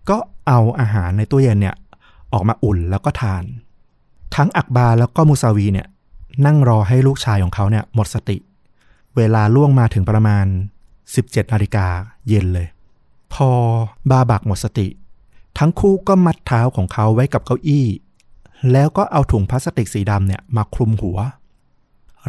[0.10, 0.18] ก็
[0.48, 1.76] เอาอาหารในตู้เย็นเนี่ย
[2.34, 3.44] ออกมาอุ่นแล้วก็ทาน
[4.36, 5.88] ทั้งอักบาแล้วก็มูซาวีเนี่ย
[6.46, 8.38] นั่งรอให้ลูกชายของเขาเนี่ยหมดสติ
[9.16, 10.46] เวลาล่วงมาถึงประมาณ
[11.00, 11.88] 17นาฬิกา
[12.28, 12.68] เย็นเลย
[13.34, 13.50] พอ
[14.12, 14.88] บาบักหมดสติ
[15.58, 17.88] ทั้งคู่ก็มัดเท้าของเขาไว้กับเก้าอี้
[18.72, 21.18] แล้วก็เอาถุงพลาสติกสีดำเนี่ยมาคลุมหัว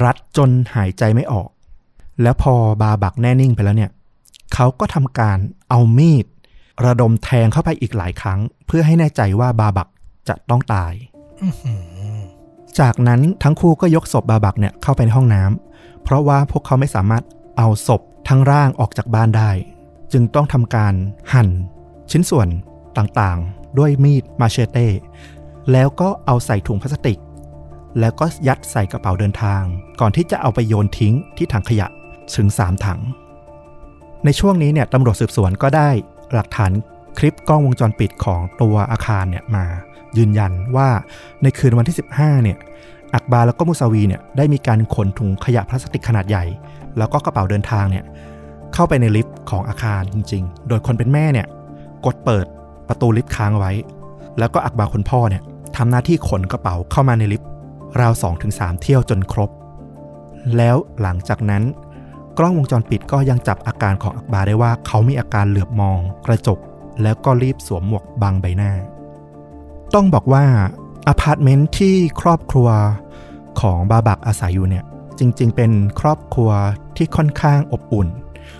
[0.05, 1.48] รัดจนหายใจไม่ออก
[2.22, 3.90] แล้วพอบาบักแน่นิ่งไปแล้วเนี่ย
[4.55, 5.38] เขาก็ทำการ
[5.70, 6.26] เอามีด
[6.85, 9.88] ระดมแทงเข้าไปอีกหลายครั้ง เพื่อให้แน่ใจว่าบาบัก
[10.29, 10.92] จะต้องตาย
[11.40, 12.18] อื้อหือ
[12.81, 17.24] จากนั้นทั้งคู่ก็ยกศพบาบักเนี่ยเข้าไปในห้องน้ำเพราะว่าพวกเขาไม่สามารถ
[17.59, 19.50] เอาศพทั้งร่างออกจากบ้านได้
[20.12, 20.94] จึงต้องทำการ
[21.33, 21.48] หั่น
[22.11, 22.48] ชิ้นส่วน
[22.98, 24.87] ต่างๆ ด้วยมีดมาเชเต้
[25.72, 27.18] แล้วก็เอาใส่ถุงพลาสติก
[28.00, 29.62] แล้วก็ยัดใส่กระเป๋าเดินทาง
[30.00, 31.87] ก่อนที่จะเอาไปโยนทิ้งที่ถังขยะ
[32.37, 33.00] ถึง 3 ถัง
[34.24, 35.88] ในช่วงนี้เนี่ยตำรวจสืบสวนก็ได้
[36.35, 36.72] หลักฐาน
[37.18, 39.64] คลิปกล้องวงจรปิดของตัวอาคารเนี่ยมา
[40.18, 40.88] ยืนยันว่า
[41.42, 42.59] ในคืนวันที่ 15 เนี่ย
[43.14, 46.44] อักบาแล้วก็มูซาวีเนี่ยได้มีการขนถุงขยะพลาสติกขนาดใหญ่
[46.98, 48.05] แล้วก็กระเป๋าเดินทางเนี่ย
[48.74, 51.46] เข้าไปในลิฟต์ของอาคารจริง ๆ โดยคนเป็นแม่เนี่ย
[52.07, 52.46] กดเปิด
[52.88, 53.72] ประตูลิฟต์ค้างไว้
[54.38, 55.42] แล้วก็อักบาคนพ่อเนี่ย
[55.76, 57.49] ทำหน้าที่ขนกระเป๋าเข้ามาในลิฟต์
[58.00, 58.12] ราว
[58.48, 59.50] 2-3 เที่ยวจนครบ
[60.57, 61.62] แล้วหลังจากนั้น
[62.38, 66.59] กล้องวงจรปิดก็ยังจับอาการของอักบาได้ว่าเขามีอาการเหลือบมอง กระจก
[67.03, 68.72] แล้วก็รีบสวมหมวกบังใบหน้า
[69.94, 70.44] ต้องบอกว่า
[71.09, 72.68] อพาร์ตเมนต์ที่ครอบครัว
[73.61, 74.85] ของบาบักอาศัยอยู่เนี่ย
[75.18, 76.50] จริง ๆ เป็นครอบครัว
[76.96, 78.09] ที่ค่อนข้างอบอุ่น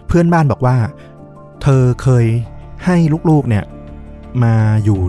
[0.07, 0.77] เพื่อนบ้านบอกว่า
[1.63, 2.27] เธอเคย
[2.85, 2.97] ให้
[3.31, 3.65] ลูกๆเนี่ย
[4.43, 5.01] มาอยู่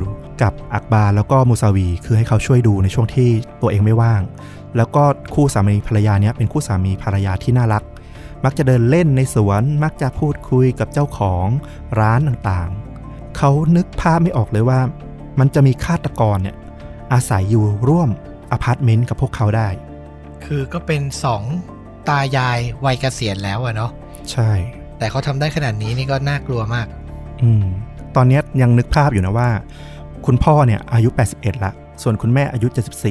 [0.41, 3.29] กับอักบาแล้วก็มูซาวี คือให้เขาช่วยดูในช่วงที่
[3.61, 4.21] ตัวเองไม่ว่าง
[4.77, 5.03] แล้วก็
[5.35, 7.83] คู่สามีภรรยาเนี้ยเป็นคู่สามีภรรยาที่น่ารัก
[8.45, 11.47] มักจะเดินเล่นในสวน มักจะพูดคุยกับเจ้าของ
[11.99, 14.79] ร้านต่างๆ เขานึกภาพไม่ออกเลยว่า
[15.39, 16.55] มันจะมีฆาตกรเนี่ย
[17.13, 18.09] อาศัยอยู่ร่วม
[18.51, 19.67] อพาร์ตเมนต์กับพวกเขาได้
[20.45, 21.43] คือก็เป็นสอง
[22.09, 23.91] ตายายวัยเกษียณแล้วอะเนาะ
[24.31, 24.49] ใช่
[24.97, 26.87] แต่เขาทำได้ขนาดนี้นี่ก็น่ากลัวมาก
[27.43, 27.65] อืม
[28.15, 29.49] ตอนเนี้ยยังนึกภาพอยู่นะว่า
[30.25, 32.67] คุณพ่อเนี่ยอายุ 81 ละ ส่วนคุณแม่อายุ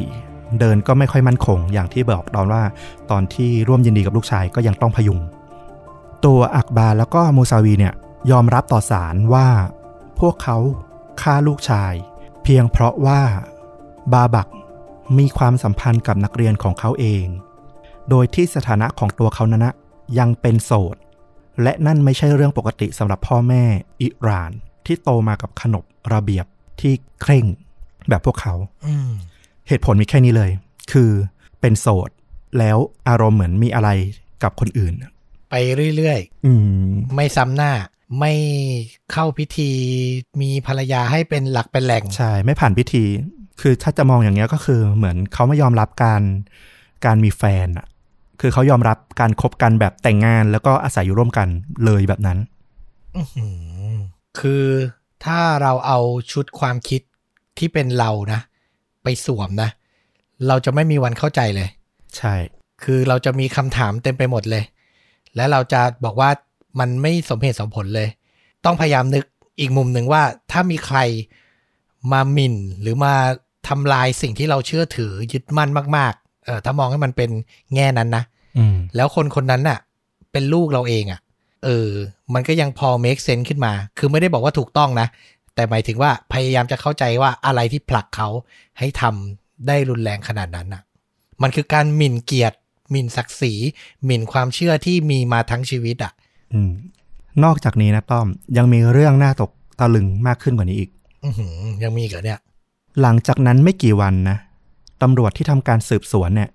[0.06, 2.62] 74 เดินก็ไม่ค่อยมั่นคง อย่างที่บอกตอนว่า
[3.10, 5.18] ตอนที่ร่วมยินดีกับลูกชายก็ยังต้องพยุง
[6.24, 7.94] ตัวอักบาร์แล้วก็มูซาวีเนี่ย
[8.30, 9.48] ยอมรับต่อศาลว่า
[10.20, 10.56] พวกเขา
[11.22, 11.92] ฆ่าลูกชาย
[12.42, 13.20] เพียงเพราะว่า
[14.12, 14.48] บาบัก
[15.18, 17.26] มีความสัมพันธ์กับนักเรียนของเขาเอง
[18.10, 19.74] โดยที่สถานะของตัวเขานั้นนะ
[20.18, 20.96] ยังเป็นโสด
[21.62, 23.64] และนั่นไม่ใช่เรื่องปกติสำหรับพ่อแม่
[24.02, 24.50] อิหร่าน
[24.86, 26.46] ที่โตมากับขนบระเบียบ
[26.80, 27.44] ที่เคร่ง
[28.08, 28.54] แบบพวกเขา
[28.86, 29.10] อืม
[29.68, 30.50] เหตุผลมีแค่นี้เลย
[30.92, 31.10] คือ
[31.60, 32.10] เป็นโสด
[32.58, 32.76] แล้ว
[33.08, 33.88] อารมณ์เหมือนมีอะไร
[34.42, 34.94] กับคนอื่น
[35.50, 35.54] ไป
[35.96, 36.52] เรื่อยอื
[36.88, 37.72] มๆไม่ซ้ำหน้า
[38.18, 38.32] ไม่
[39.12, 39.70] เข้าพิธี
[40.40, 43.04] มีภรรยาให้เป็นหลักเป็นแหล่ง ใช่ ไม่ผ่านพิธี
[43.60, 46.22] คือถ้าจะมองอย่างเงี้ยก็คือเหมือนเขาไม่ยอมรับการ
[47.06, 47.86] การมีแฟนอะ
[48.40, 51.48] คือเขายอมรับการคบกันแบบแต่งงาน แล้วก็อาศัยอยู่ร่วมกัน
[51.84, 52.38] เลยแบบนั้น
[53.16, 53.46] อื้อหื
[53.90, 53.94] อ
[54.40, 54.64] คือ
[55.24, 55.98] ถ้าเราเอา
[56.32, 57.02] ชุดความคิด
[57.58, 58.40] ที่เป็นเรานะ
[59.02, 59.70] ไปสวมนะ
[60.48, 61.68] เราจะไม่มีวันเข้าใจเลย
[62.16, 62.34] ใช่
[62.82, 64.64] คือเราจะมีคำถามเต็มไปหมดเลย
[65.36, 66.30] และเราจะบอกว่า
[66.80, 68.08] มันไม่สมเหตุสมผลเลย
[68.64, 69.24] ต้องพยายามนึก
[69.60, 70.98] อีกมุมหนึ่งว่าถ้ามีใคร
[72.12, 73.14] มาหมิ่นหรือมา
[73.68, 77.30] ทำลายสิ่งที่เราเชื่อถือยึดมั่นมาก ๆ เออถ้ามองให้มันเป็น
[77.74, 78.24] แง่นั้นนะ
[78.58, 79.78] อืมแล้วคนคนนั้นน่ะ
[80.32, 81.20] เป็นลูกเราเองอะ่ะ
[81.64, 81.90] เออ
[82.34, 85.08] มันก็ยังพอ make sense ขึ้นมา คือไม่ได้บอกว่าถูกต้องนะ
[85.54, 88.28] แต่หมายถึงว่าพยายามจะเข้าใจว่าอะไรที่ผลักเขา
[88.78, 90.82] ให้ทำได้รุนแรงขนาดนั้นน่ะ
[91.42, 92.56] มันคือการหมิ่นเกียรติ
[92.90, 93.52] หมิ่นศักดิ์ศรี
[94.04, 96.12] หมิ่นความเชื่อที่มีมาทั้งชีวิตอะ
[96.52, 96.70] อืม
[97.44, 100.90] นอกจากนี้นะต้อม ยังมีเรื่องน่าตกตะลึงมากขึ้นกว่านี้อีก
[101.24, 102.40] อือหือยังมีอีกเหรอเนี่ย
[103.00, 104.36] หลังจากนั้นไม่กี่วันนะ
[105.02, 106.50] ตำรวจที่ทำการสืบสวนเนี่ย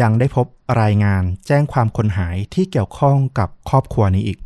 [0.00, 0.46] ยังได้พบ
[0.82, 4.38] รายงานแจ้งความคนหายที่เกี่ยวข้องกับครอบครัวนี้อีก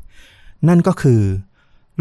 [0.68, 1.22] นั่นก็คือ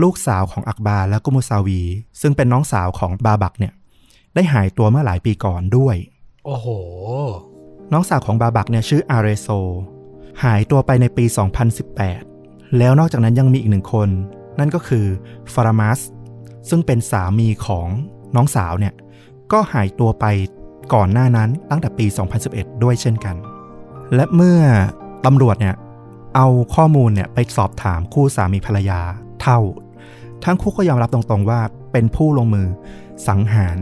[0.02, 1.82] ลูกสาวของอักบาและกุมุซาวี
[2.22, 3.74] ซึ่งเป็นน้องสาวของบาบักเนี่ย
[4.36, 5.96] ได้หายตัวเมื่อหลายปีก่อนด้วย
[6.46, 6.68] โอ้โห
[7.94, 9.48] น้องสาวของบาบักเนี่ยชื่ออาเรโซ
[10.44, 11.26] หายตัวไปในปี
[12.02, 14.10] 2018 แล้วนอกจากนั้นยังมีอีกหนึ่งคน
[14.60, 15.06] นั่นก็คือ
[15.54, 16.00] ฟารามัส
[16.70, 17.88] ซึ่งเป็นสามีของ
[18.36, 18.94] น้องสาวเนี่ย
[19.52, 20.26] ก็หายตัวไป
[20.94, 22.06] ก่อนหน้านั้นตั้งแต่ปี
[22.46, 23.36] 2011 ด้วยเช่นกัน
[24.16, 24.60] และเมื่อ
[25.26, 25.76] ตำรวจเนี่ย
[26.36, 29.02] เอาข้อมูลเนี่ยไปสอบถามคู่สามีภรรยา
[29.42, 29.60] เท่า
[30.44, 32.68] ทั้งคู่ก็ยอมรับตรงๆว่าเป็นผู้ลงมือ
[33.28, 33.78] สังหาร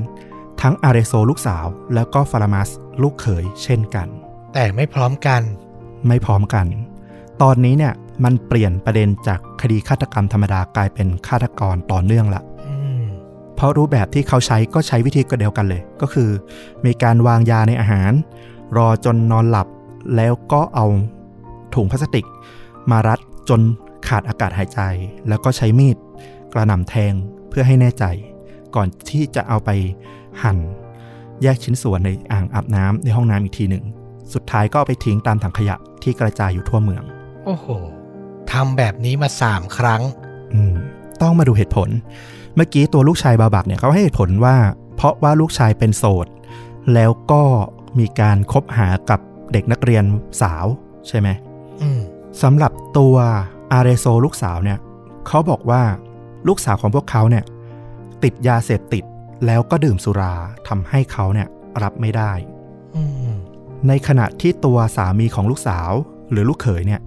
[0.61, 2.69] ทั้งอาเรโซลูกสาว แล้วก็ฟารามัส
[3.01, 4.07] ลูกเขยเช่นกัน
[4.53, 5.41] แต่ไม่พร้อมกัน
[6.07, 6.65] ไม่พร้อมกัน
[7.41, 13.03] ตอนนี้เนี่ยมันเปลี่ยนประเด็นจากคดีฆาตกรรมธรรมดากลายเป็นฆาตกรต่อเนื่องละอืม
[13.55, 16.29] เพราะรูปแบบที่เขาใช้ก็ใช้วิธีเดียวกันเลย ก็คือ
[16.85, 18.11] มีการวางยาในอาหาร
[18.77, 19.67] รอจนนอนหลับ
[20.15, 20.85] แล้วก็เอา
[21.75, 22.25] ถุงพลาสติก
[22.91, 23.61] มารัดจน
[24.07, 24.79] ขาดอากาศหายใจ
[25.27, 25.97] แล้วก็ใช้มีด
[26.53, 27.13] กระหน่ำแทง
[27.49, 28.05] เพื่อให้แน่ใจ
[28.75, 29.69] ก่อนที่จะเอาไป
[30.43, 30.57] หั่น
[31.41, 33.85] แยกชิ้นส่วนในอ่างอาบน้ำในห้องน้ำอีกทีหนึ่ง
[34.33, 37.03] สุดท้ายก็เอาไปทิ้งตามถังขยะที่กระจายอยู่ทั่วเมือง
[37.45, 37.67] โอ้โห
[38.51, 40.01] ทำแบบนี้มาสามครั้ง
[40.53, 40.75] อืม
[41.21, 41.89] ต้องมาดูเหตุผล
[42.55, 44.57] เมื่อกี้ตัวลูกชายบาบักเนี่ยเขาให้เหตุผลว่า
[44.95, 46.27] เพราะว่าลูกชายเป็นโสด
[46.93, 47.43] แล้วก็
[47.99, 49.19] มีการคบหากับ
[49.51, 50.03] เด็กนักเรียน
[50.41, 50.65] สาว
[51.07, 51.48] ใช่ไหมอืม
[52.41, 53.15] สำหรับตัว
[53.71, 54.79] อาเรโซลูกสาวเนี่ย
[55.27, 55.83] เขาบอกว่า
[56.47, 57.43] ลูกสาวของพวกเขาเนี่ย
[58.23, 59.03] ติดยาเสพติด
[59.45, 60.33] แล้วก็ดื่มสุรา
[60.67, 61.47] ทำให้เขาเนี่ย
[61.83, 62.31] รับไม่ได้
[63.87, 65.91] ในขณะที่ตัวสามีของลูกสาว
[66.31, 67.01] หรือลูกเขยเนี่ย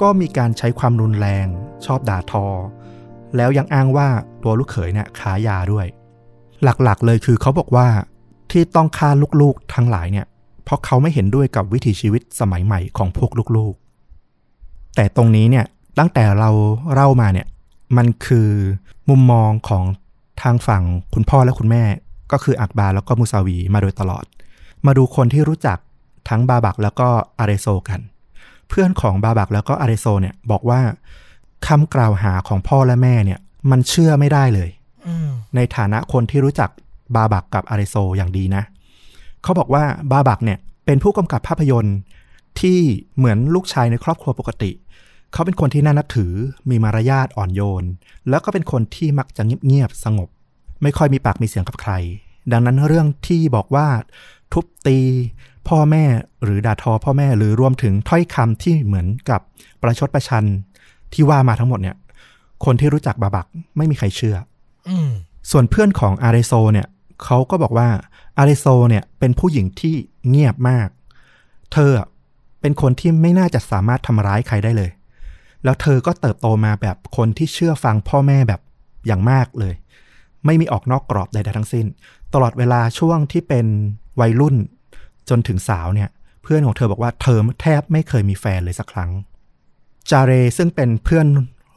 [0.00, 1.46] ก็มีการใช้ความรุนแรง
[1.86, 2.46] ชอบด่าทอ
[3.36, 4.08] แล้วยังอ้างว่า
[4.42, 5.86] ตัวลูกเขยเนี่ยขายาด้วย
[6.62, 7.88] หลักๆเลยคือเขาบอกว่า
[8.50, 10.26] ที่ต้องฆ่าลูกๆทั้งหลายเนี่ย
[10.64, 13.83] เพราะเขาไม่เห็นด้วยกับวิถีชีวิตสมัยใหม่ของพวกลูกๆ
[14.94, 15.66] แต่ตรงนี้เนี่ย
[15.98, 16.50] ตั้งแต่เรา
[16.92, 17.46] เล่ามาเนี่ย
[17.96, 18.48] มันคือ
[19.08, 19.84] มุมมองของ
[20.42, 20.82] ทางฝั่ง
[21.14, 21.84] คุณพ่อและคุณแม่
[22.32, 24.24] ก็คืออักบาแล้วก็มูซาวีมาโดยตลอด
[24.86, 25.78] มาดูคนที่รู้จัก
[26.28, 28.00] ทั้งบาบักแล้วก็อาเรโซกัน
[28.68, 30.80] เพื่อนของบาบักแล้วก็อาริโซเนี่ยบอกว่า
[31.66, 34.70] คำกล่าวหาของพ่อและแม่เนี่ย มันเชื่อไม่ได้เลย
[35.06, 36.70] อืมในฐานะคนที่รู้จัก
[37.16, 38.62] บาบักกับอาริโซอย่างดีนะ
[39.42, 41.96] เขาบอกว่าบาบักเนี่ยเป็นผู้กำกับภาพยนตร์
[42.60, 42.78] ที่
[43.16, 44.70] เหมือนลูกชายในครอบครัวปกติ
[45.34, 46.32] เขาเป็นคนที่น่านับถือ
[46.70, 47.84] มีมารยาทอ่อนโยน
[48.28, 50.28] แล้วก็เป็นคนที่มักจะเงียบๆสงบ
[50.82, 51.92] ไม่ค่อยมีปากมีเสียงกับใคร
[52.52, 53.88] ดังนั้นเรื่องที่บอกว่า
[54.52, 54.98] ทุบตี
[55.68, 56.04] พ่อแม่
[56.44, 59.40] หรือด่าทอพ่อแม่หรือรวมถึงถ้อยคำที่เหมือนกับ
[59.82, 60.44] ประชดประชัน
[61.12, 61.96] ที่ว่ามาทั้งหมดเนี่ย
[62.64, 64.36] คนที่รู้จักบาบักไม่มีใครเชื่อ
[64.88, 64.96] อื
[65.50, 66.86] ส่วนเพื่อนของอาริโซเนี่ย
[67.24, 67.88] เขาก็บอกว่า
[68.38, 69.94] อาริโซเนี่ยเป็นผู้หญิงที่
[70.28, 70.88] เงียบมาก
[71.72, 71.90] เธอ
[72.60, 74.90] เป็นคนที่ไม่น่าจะสามารถทำร้ายใครได้เลย
[75.64, 78.60] แล้วเธอก็เติบโตมาแบบคนที่เชื่อฟังพ่อแม่แบบ
[79.06, 79.74] อย่างมากเลย
[80.46, 81.86] ไม่มีออกนอกกรอบใดๆทั้งสิ้น
[82.34, 83.66] ตลอดเวลาช่วงที่เป็น
[84.20, 84.56] วัยรุ่น
[85.28, 86.08] จนถึงสาวเนี่ย
[86.42, 89.10] เพื่อนของเธอบอกว่าเธอแทบไม่เคยมีแฟนเลยสักครั้ง
[90.10, 91.26] จาเรซึ่งเป็นเพื่อน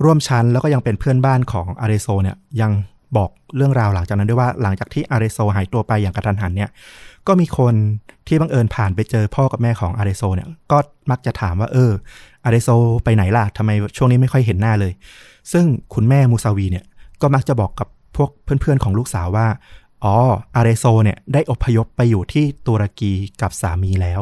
[0.04, 2.71] ร่วมชั้นแล้วก็ยังเป็นเพื่อนบ้านของอารโซเนี่ยยัง
[3.17, 6.70] บอกเรื่องราวหลังจากนั้นด้วยว่าหลังจากที่อาริโซหายตัวไปอย่างกระทันหันเนี่ย
[7.28, 7.74] ก็มีคน
[8.28, 10.78] ที่บังเอิญผ่านไปเจอพ่อกับแม่ของอาริโซเนี่ยก็
[11.12, 11.91] มักจะถามว่าเออ
[12.46, 12.70] อาริโซ
[13.04, 14.93] ไปไหนล่ะทำไมช่วงนี้ไม่ค่อยเห็นหน้าเลย
[15.52, 16.86] ซึ่งคุณแม่มูซาวีเนี่ย
[17.22, 19.48] ก็มักจะบอกกับพวกเพื่อนๆของลูกสาวว่า
[20.04, 20.15] อ๋อ
[20.56, 24.22] อาริโซเนี่ยได้อพยพไปอยู่ที่ตุรกีกับสามีแล้ว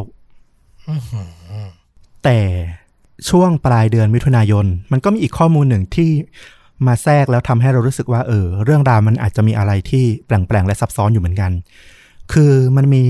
[0.87, 1.21] อื้อหื
[1.63, 1.67] อ
[2.23, 2.39] แต่
[3.29, 6.11] ช่วงปลายเดือนมิถุนายน มันก็มีอีกข้อมูลหนึ่งที่
[6.87, 11.51] มาแทรกแล้วทำให้เรารู้สึกว่าเออเรื่องราวมันอาจจะมีอะไรที่แปลงๆและซับซ้อนอยู่เหมือนกัน
[12.33, 13.03] คือมันมี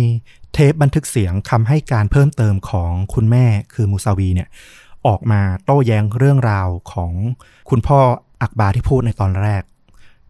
[0.54, 4.50] เทปบันทึกเสียงคำให้การเพิ่มเติมของคุณแม่คือมูซาวีเนี่ย
[5.08, 7.12] ออกมาโต้แย้งเรื่องราวของ
[7.70, 8.00] คุณพ่อ
[8.42, 9.64] อักบาที่พูดในตอนแรก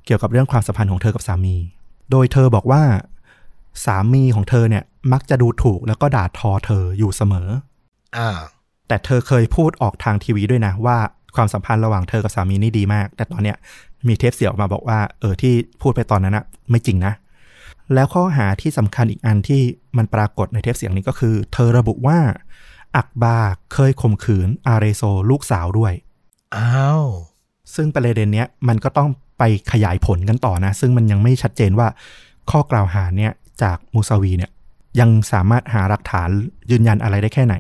[0.06, 1.56] เกี่ยวกับเรื่องความสัมพันธ์ของเธอกับสามี
[2.12, 2.84] โดยเธอบอกว่า
[3.86, 7.50] สามีของเธอเนี่ยมักจะดูถูกแล้วก็ด่าทอเธออยู่เสมอ
[8.18, 8.30] อ่า
[8.88, 10.98] แต่เธอเคยพูดออกทางทีวีด้วยนะว่า
[11.36, 13.58] ความสัมพันธ์ระหว่างเธอกับสามีนี่ดีมาก แต่ตอนเนี้ย
[14.08, 17.14] มีเทปเสียงออกมาบอกว่าเออที่พูดไปตอนนั้นนะไม่จริงนะ
[17.94, 19.62] แล้วข้อหาที่สำคัญอีกอันที่
[19.98, 22.20] มันปรากฏในเทปเสียงนี้ก็คือ เธอระบุว่า
[22.96, 23.38] อักบา
[23.74, 25.94] เคยข่มขืนอาเรโซลูกสาวด้วย
[26.56, 27.06] อ้าว
[27.76, 31.88] ซึ่งประเด็นเนี้ยมันก็ต้องไปขยายผลกันต่อนะ ซึ่งมันยังไม่ชัดเจนว่า
[32.52, 33.32] ข้อกล่าวหาเนี่ย
[33.64, 34.52] จากมูซาวีเนี่ย
[35.00, 36.30] ยังสามารถหาหลักฐาน
[36.72, 37.56] ยืนยันอะไรได้แค่ไหน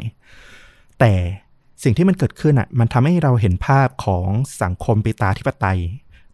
[0.99, 1.13] แต่
[1.83, 4.27] สิ่งที่มันเกิดขึ้นอะมันทำให้เราเห็นภาพของ
[4.61, 5.79] สังคมปิตาธิปไตย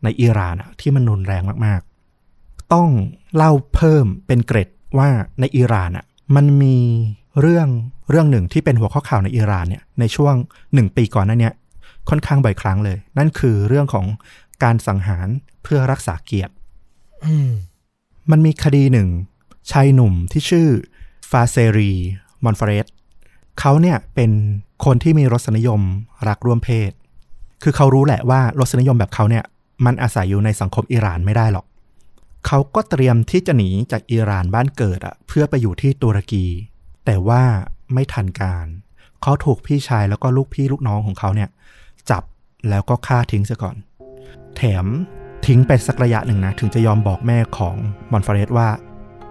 [0.03, 2.89] ในอิหร่านอะที่มันรุนแรงมากๆ ต้อง
[3.35, 6.77] เล่าเพิ่มเป็นเกร็ดว่าในอิหร่านอะมันมี
[7.41, 7.67] เรื่อง
[8.09, 10.35] เรื่องหนึ่งที่เป็นหัวข้อข่าวในอิหร่านเนี่ยในช่วง
[10.73, 11.53] หนึ่งปีก่อนหนั้นเนี่ย
[12.09, 14.05] ค่อนข้างบ่อยครั้งเลย นั่นคือเรื่องของ
[14.63, 15.27] การสังหาร
[15.63, 16.53] เพื่อรักษาเกียรติ
[17.25, 17.49] อืม
[18.31, 19.09] มันมีคดีหนึ่ง
[19.71, 20.67] ชายหนุ่มที่ชื่อ
[21.29, 21.93] ฟาเซรี
[22.43, 22.87] มอนฟเรส
[23.59, 24.31] เขาเนี่ยเป็น
[24.85, 25.81] คนที่มีรสนิยม
[26.27, 26.91] รักร่วมเพศ
[27.63, 29.43] คือเขารู้แหละว่ารสนิยมแบบเขาเนี่ย
[29.85, 31.65] มันอาศัยอยู่ในสังคมอิหร่านไม่ได้หรอก
[32.47, 36.45] เขาก็เตรียมที่จะหนีจากอิหร่านบ้านเกิดอะเพื่อไปอยู่ที่ตุรกี
[37.05, 37.43] แต่ว่า
[37.93, 38.67] ไม่ทันการ
[39.21, 41.49] เขาถูกพี่ชายแล้วก็ลูกพี่ลูกน้องของเขาเนี่ย
[42.09, 42.23] จับ
[42.69, 43.75] แล้วก็ฆ่าทิ้งซะก่อน
[44.55, 44.85] แถม
[45.45, 47.75] ทิ้งไปสักระยะหนึ่งนะ ถึงจะยอมบอกแม่ของ
[48.11, 48.69] มอนฟาเรสว่า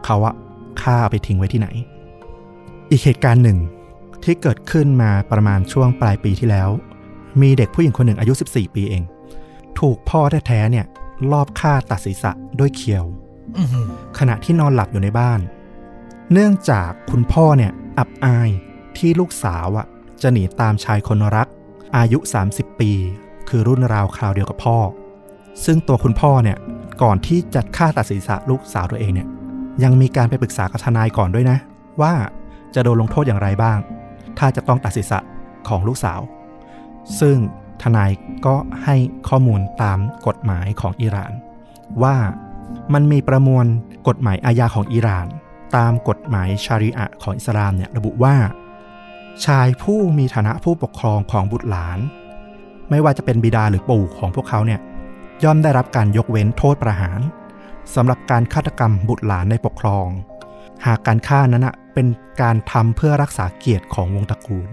[0.04, 0.34] เขาอะ
[0.82, 1.68] ฆ่าไปทิ้งไว้ที่ไหน
[2.90, 3.58] อีกเหตุการณ์หนึ่ง
[4.24, 6.70] ที่เกิดขึ้นมาประมาณช่วงปลายปีที่แล้ว
[7.42, 9.02] มีเด็กผู้หญิงคนหนึ่งอายุ 14 ปีเอง
[9.78, 10.86] ถูกพ่อแท้ๆเนี่ย
[11.32, 13.04] ลอบฆ่าตัดศีรษะด้วยเขียว
[13.58, 13.86] อือหือ
[14.18, 15.40] ขณะที่นอนหลับอยู่ในบ้าน
[16.32, 18.50] เนื่องจากคุณพ่อเนี่ยอับอาย
[18.96, 19.86] ที่ลูกสาวอะ
[20.22, 21.48] จะหนีตามชายคนรัก
[21.96, 22.18] อายุ
[22.50, 22.92] 30 ปี
[23.48, 24.78] คือรุ่นราวคราวเดียวกับพ่อ
[25.64, 26.58] ซึ่งตัวคุณพ่อเนี่ย
[27.02, 29.28] ก่อนที่จะฆ่าตัดศีรษะลูกสาวตัวเองเนี่ย
[29.82, 31.58] ยังมีการไปปรึกษากับทนายก่อนด้วยนะ
[32.02, 32.12] ว่า
[32.74, 33.78] จะโดนลงโทษอย่างไรบ้าง
[34.40, 35.18] ถ้าจะต้องตัดศีรษะ
[35.68, 36.20] ของลูกสาว
[37.20, 37.36] ซึ่ง
[37.82, 38.10] ทนาย
[38.46, 38.96] ก็ให้
[39.28, 41.32] ข้อมูลตามกฎหมายของอิหร่าน
[42.02, 42.16] ว่า
[42.92, 43.66] มันมีประมวล
[44.08, 45.26] กฎหมายอาญาของอิหร่าน
[45.76, 48.36] ตามกฎหมายชารีอะของอิสลามเนี่ยระบุว่า
[49.46, 51.98] ชายผู้มีฐานะผู้ปกครองของบุตรหลาน
[52.90, 54.80] ไม่ว่าจะเป็นบิดาหรือปู่ของพวกเขาเนี่ย
[55.44, 57.20] ย่อมได้รับการยกเว้นโทษประหาร
[57.94, 60.06] สำหรับการฆาตกรรมบุตรหลานในปกครอง
[60.86, 62.06] หากการฆ่านั้นอะ เป็น
[62.42, 64.68] การทำเพื่อรักษาเกียรติของวงตระกูล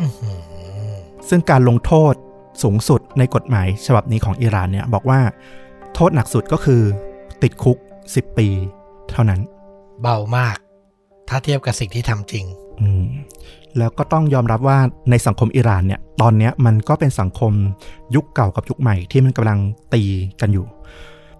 [0.00, 0.94] อื้อหือ
[1.28, 2.14] ซึ่งการลงโทษ
[2.62, 5.20] สูงสุดในกฎหมายฉบับนี้ของอิหร่านเนี่ยบอกว่า
[5.94, 6.82] โทษหนักสุดก็คือ
[7.42, 8.48] ติดคุก 10 ปี
[9.12, 9.40] เท่านั้น
[10.02, 10.56] เบามาก
[11.28, 12.44] ถ้าเทียบกับสิ่งที่ทำจริง
[12.80, 13.06] อืม
[13.78, 14.78] แล้วก็ต้องยอมรับว่า
[15.10, 17.52] ในสังคมอิหร่านเนี่ย ตอนเนี้ยมันก็เป็นสังคม
[18.14, 19.58] ยุคเก่ากับยุคใหม่ที่มันกำลัง
[19.94, 20.02] ตี
[20.40, 20.66] กันอยู่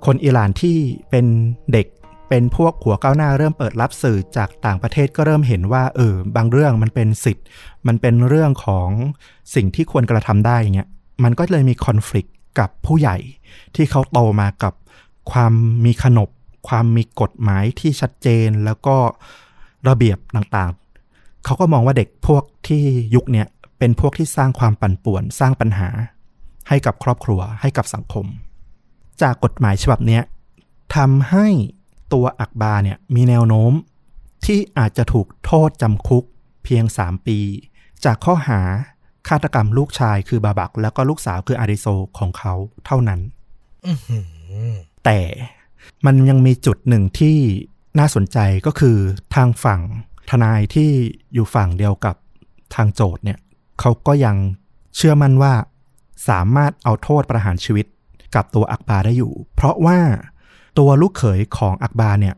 [0.06, 0.76] คนอิหร่านที่
[1.10, 1.26] เป็น
[1.72, 1.86] เด็ก
[2.34, 7.46] เป็นพวกหัวก้าวหน้าเริ่มเปิดรับสื่อจากต่างประเทศก็เริ่มเห็นว่าเออบางเรื่องมันเป็นสิทธิ์
[7.86, 8.88] มันเป็นเรื่องของ
[9.54, 10.88] สิ่งที่ควรกระทำได้เงี้ย
[11.24, 12.26] มันก็เลยมีคอน FLICT
[12.58, 13.16] กับผู้ใหญ่
[13.74, 14.74] ที่เขาโตมากับ
[15.32, 15.52] ความ
[15.84, 16.28] มีขนบ
[16.68, 18.96] ความมีกฎหมายที่ชัดเจนแล้วก็
[19.88, 22.82] ระเบียบต่างๆ เขาก็มองว่าเด็กพวกที่
[23.14, 23.46] ยุคเนี้ย
[23.78, 25.88] เป็นพวกที่สร้างความปั่นป่วน สร้างปัญหา
[26.68, 28.26] ให้กับครอบครัวให้กับสังคม
[29.22, 30.22] จากกฎหมายฉบับเนี้ย
[30.96, 31.48] ทำให้
[32.12, 33.72] ตัวอักบาเนี่ยมีแนวโน้ม
[34.44, 36.24] ที่อาจจะถูกโทษจำคุก
[36.64, 37.38] เพียง 3 ปี
[38.04, 38.60] จากข้อหา
[39.28, 41.86] ฆาตกรรมลูกชายคือบาบัก แล้วก็ลูกสาวคืออาริโซ
[42.18, 42.54] ของเขา
[42.86, 43.20] เท่านั้น
[43.86, 44.18] อื้อหื
[44.68, 44.72] อ
[45.04, 45.20] แต่
[46.06, 47.36] มันยังมีจุดหนึ่งที่
[47.98, 48.96] น่าสนใจก็คือ
[49.34, 49.80] ทางฝั่ง
[50.30, 50.90] ทนายที่
[51.34, 52.16] อยู่ฝั่งเดียวกับ
[52.74, 53.38] ทางโจทย์เนี่ย
[53.80, 54.36] เขาก็ยัง
[54.96, 55.54] เชื่อมั่นว่า
[56.28, 57.86] สามารถเอาโทษประหารชีวิต
[58.34, 59.98] กับตัวอักบาได้อยู่ เพราะว่า
[60.78, 62.34] ตัวลูกเขยของอักบาเนี่ย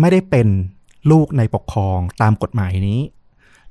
[0.00, 0.48] ไม่ได้เป็น
[1.10, 3.00] ลูกในปกครองตามกฎหมายนี้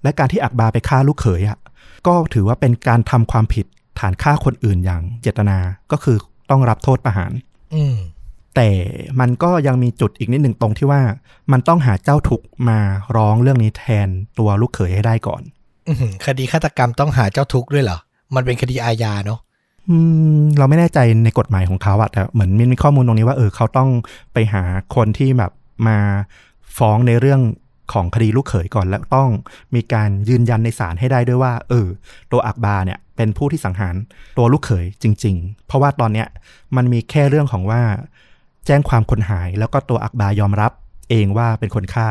[0.04, 1.60] และการที่อักบาไปฆ่าลูกเขยอะ
[2.08, 3.66] ก็ถือว่าเป็นการทำความผิด
[4.00, 5.58] ฐานฆ่าคนอื่นอย่างเจตนา
[5.92, 6.18] ก็คือ
[6.50, 7.32] ต้องรับโทษประหาร
[7.76, 7.98] อืม
[8.56, 8.70] แต่
[9.20, 11.02] มันก็ยังมีจุดอีกนิดหนึ่งตรงที่ว่า
[11.52, 12.80] มันต้องหาเจ้าทุกข์มา
[13.16, 14.08] ร้องเรื่องนี้แทน
[14.40, 15.42] ตัวลูกเขยให้ได้ก่อน
[15.88, 18.00] อื้อหือคดีฆาตกรรมต้องหาเจ้าทุกข์ด้วยเหรอ
[18.36, 19.53] มันเป็นคดีอาญาเนาะอืม
[20.58, 23.90] เราไม่แน่ใจในกฎหมายของเขาอะแต่เหมือนมันมีข้อมูลตรงนี้ว่าเออเขาต้อง
[24.34, 24.64] ไปหา
[24.96, 25.52] คนที่แบบ
[25.88, 25.98] มา
[26.78, 27.42] ฟ้องในเรื่อง
[27.94, 29.30] ของคดีลูกเขยก่อนแล้วต้อง
[29.76, 31.88] มีการยืนยันในศาลให้ได้ด้วยว่า เออ
[32.32, 33.96] ตัวอักบาเนี่ยเป็นผู้ที่สังหาร
[34.38, 36.28] ตัวลูกเขยจริง ๆ เพราะว่าตอนเนี้ย
[36.76, 37.82] มันมีแค่เรื่องของว่า
[38.66, 40.72] แจ้งความคนหายแล้วก็ตัวอักบายอมรับ
[41.10, 42.08] เองว่าเป็นคนฆ่า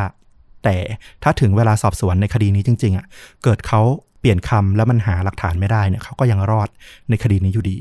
[0.65, 0.77] แต่
[1.23, 3.07] ถ้าถึงเวลาสอบสวนในคดีนี้จริง ๆอะ่ะ
[3.45, 3.81] เกิดเขา
[4.23, 6.69] เปลี่ยนคำแล้วมันหาหลักฐานไม่ได้เนี่ยเขาก็ยังรอด
[7.11, 7.79] ในคดีนี้อยู่ดี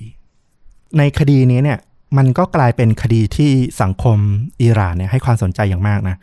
[0.98, 1.80] ในคดีนี้เนี่ย
[2.18, 3.52] มันก็กลายเป็นคดีที่
[3.82, 4.18] สังคม
[4.62, 6.18] อิหร่านเนี่ยให้ความสนใจอย่างมากนะ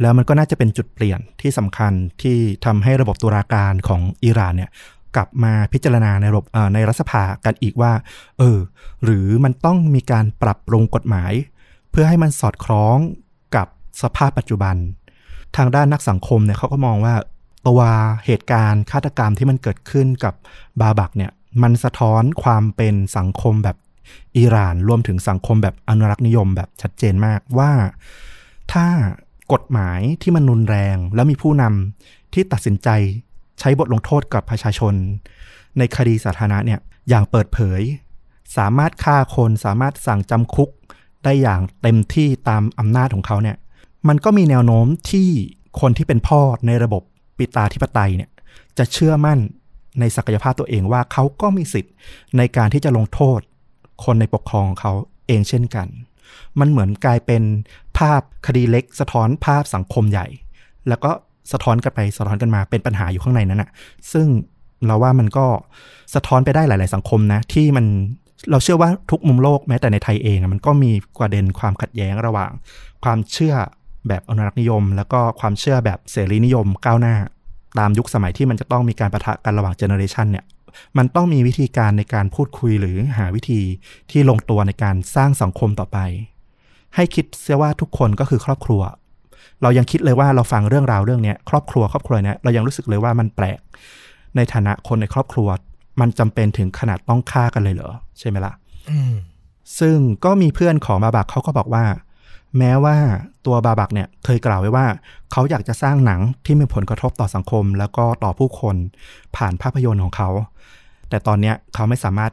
[0.00, 4.70] แล้วมันก็น่าจะเป็นจุดเปลี่ยนที่สำคัญที่ทำให้ระบบตุลาการของอิหร่านเนี่ย
[5.16, 7.92] กลับมาพิจารณาในระบบอ่อในรัฐสภากันอีกว่า
[8.38, 8.58] เออ
[9.04, 11.32] หรือมันต้องมีการปรับปรุงกฎหมาย
[11.90, 12.98] เพื่อให้มันสอดคล้อง
[13.56, 13.66] กับ
[14.02, 14.76] สภาพปัจจุบัน
[15.56, 17.14] ทางด้านนักสังคมเนี่ยเขาก็มองว่า
[17.68, 17.80] ตัว
[18.26, 20.34] เหตุการณ์ฆาตกรรมที่มันเกิดขึ้นกับ
[20.80, 23.76] บาบักเนี่ยมันสะท้อนความเป็นสังคมแบบ
[24.36, 27.72] อิหร่านรวมถึงสังคมแบบอนุรักษ์นิยมแบบชัดเจนมากว่า
[28.72, 28.86] ถ้า
[29.52, 32.88] กฎหมายที่มันรุนแรง แล้วมีผู้นำที่ตัดสินใจ
[33.60, 34.94] ใช้บทลงโทษกับประชาชน
[35.78, 37.80] ในคดีสาธารณะเนี่ยอย่างเปิดเผย
[38.56, 40.70] สามารถฆ่าคนสามารถสั่งจำคุก
[41.24, 43.56] ได้อย่างเต็มที่ตามอำนาจของเขาเนี่ย
[44.08, 45.28] มันก็มีแนวโน้มที่
[45.80, 47.02] คนที่เป็นพ่อในระบบ
[47.38, 48.30] ปิตาธิปไตยเนี่ย
[48.78, 49.38] จะเชื่อมั่น
[50.00, 51.94] ในศักยภาพตัวเองว่าเขาก็มีสิทธิ์
[52.36, 53.40] ในการที่จะลงโทษ
[54.04, 54.92] คนในปกครองของเขา
[55.26, 55.88] เองเช่นกัน
[56.60, 57.42] มันเหมือนกลายเป็น
[57.98, 60.26] ภาพคดีเล็ก สะท้อนภาพสังคมใหญ่
[60.88, 61.10] แล้วก็
[61.52, 63.70] สะท้อนกันไปสะท้อนกันมาเป็นปัญหาอยู่ข้างในนั้นอะ
[64.12, 64.26] ซึ่ง
[64.86, 65.46] เราว่ามันก็
[66.14, 67.86] สะท้อนไปได้หลาย ๆ สังคมนะ ที่มัน
[68.50, 72.50] เราเชื่อว่าทุกมุมโลกแม้แต่ในไทยเองมันก็มีประเด็นความขัดแย้งระหว่าง
[73.04, 73.54] ความเชื่อ
[74.08, 77.14] แบบอนุรักษ์นิยม แล้วก็ความเชื่อแบบเสรีนิยมก้าวหน้า
[77.78, 80.44] ตามยุคสมัยที่มันจะต้องมีการประทะกันระหว่างเจเนอเรชันเนี่ย
[80.98, 83.60] มันต้องมีวิธีการในการพูดคุยหรือหาวิธี
[84.10, 85.98] ที่ลงตัวในการสร้างสังคมต่อไป
[86.94, 88.82] ให้คิดเสียว่าทุกคนก็คือครอบครัว
[89.62, 93.60] เรายังคิดเลยว่าเราฟังเรื่องราวเรื่องเนี้ยครอบครัวครอบครัวเนี้ยเรายังรู้สึกเลยว่ามันแปลก
[94.36, 95.48] ในฐานะคนในครอบครัว
[96.00, 98.52] มันจำเป็นถึงขนาดต้องฆ่ากันเลยเหรอใช่ไหมล่ะ
[98.90, 99.14] อืม
[99.80, 101.84] ซึ่งก็มีเพื่อนของบาบักเขาก็บอกว่า
[102.58, 102.96] แม้ว่า
[103.46, 104.86] ตัวบาบักเนี่ยเคยกล่าวไว้ว่า
[105.32, 108.76] เขาอยากจะสร้างหนังที่มีผลกระทบต่อสังคม แล้วก็ต่อผู้คน
[109.36, 110.28] ผ่านภาพยนตร์ของเขา
[111.08, 112.32] แต่ตอนนี้เขาไม่สามารถ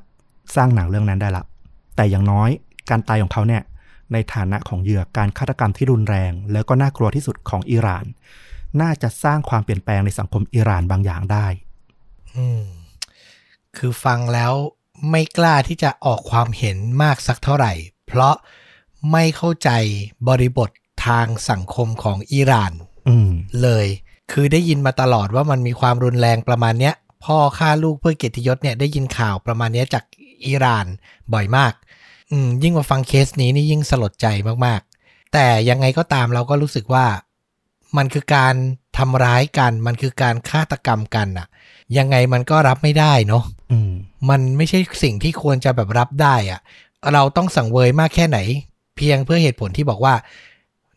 [0.56, 1.44] สร้างหนังเรื่องนั้นได้ละ
[1.96, 2.50] แต่อย่างน้อย
[2.90, 3.64] การตายของเขาเนี่ย
[4.14, 8.06] ในฐานะของเหยื่อการฆาตกรรมที่รุนแรง แล้วก็น่ากลัวที่สุดของอิหร่าน
[8.82, 11.48] น่าจะสร้างความเปลี่ยนแปลงในสังคมอิหร่านบางอย่างได้
[12.36, 12.64] อืม
[13.78, 14.54] คือฟังแล้ว
[15.10, 17.74] ไม่กล้าที่จะออกความเห็นมากสักเท่าไหร่
[18.08, 18.36] เพราะ
[19.12, 19.70] ไม่เข้าใจ
[20.28, 20.70] บริบท
[21.06, 22.74] ทางสังคมของอิหร่าน
[23.10, 23.30] อืม
[23.62, 23.88] เลย
[24.32, 30.04] คือได้ยินมาตลอดว่ามันมีความรุนแรงประมาณเนี้ย พ่อฆ่าลูกเพื่อเกียรติยศเนี่ยได้ยินข่าวประมาณเนี้ยจาก
[30.48, 30.86] อิหร่าน
[31.34, 31.74] บ่อยมาก
[32.32, 34.28] อืม ยิ่งมาฟังเคสนี้นี่ยิ่งสลดใจ
[34.66, 37.06] มากๆ แต่ยังไงก็ตามเราก็รู้สึกว่า
[37.98, 38.56] มันคือการ
[38.98, 41.48] ทำร้ายกัน มันคือการฆาตกรรมกันอะ
[41.98, 43.92] ยังไงมันก็รับไม่ได้เนาะอืม
[44.30, 46.60] มันไม่ใช่สิ่งที่ควรจะแบบรับได้อะ
[47.14, 48.40] เราต้องสังเวยมากแค่ไหน
[49.00, 50.14] เพียงเพื่อเหตุผลที่บอกว่า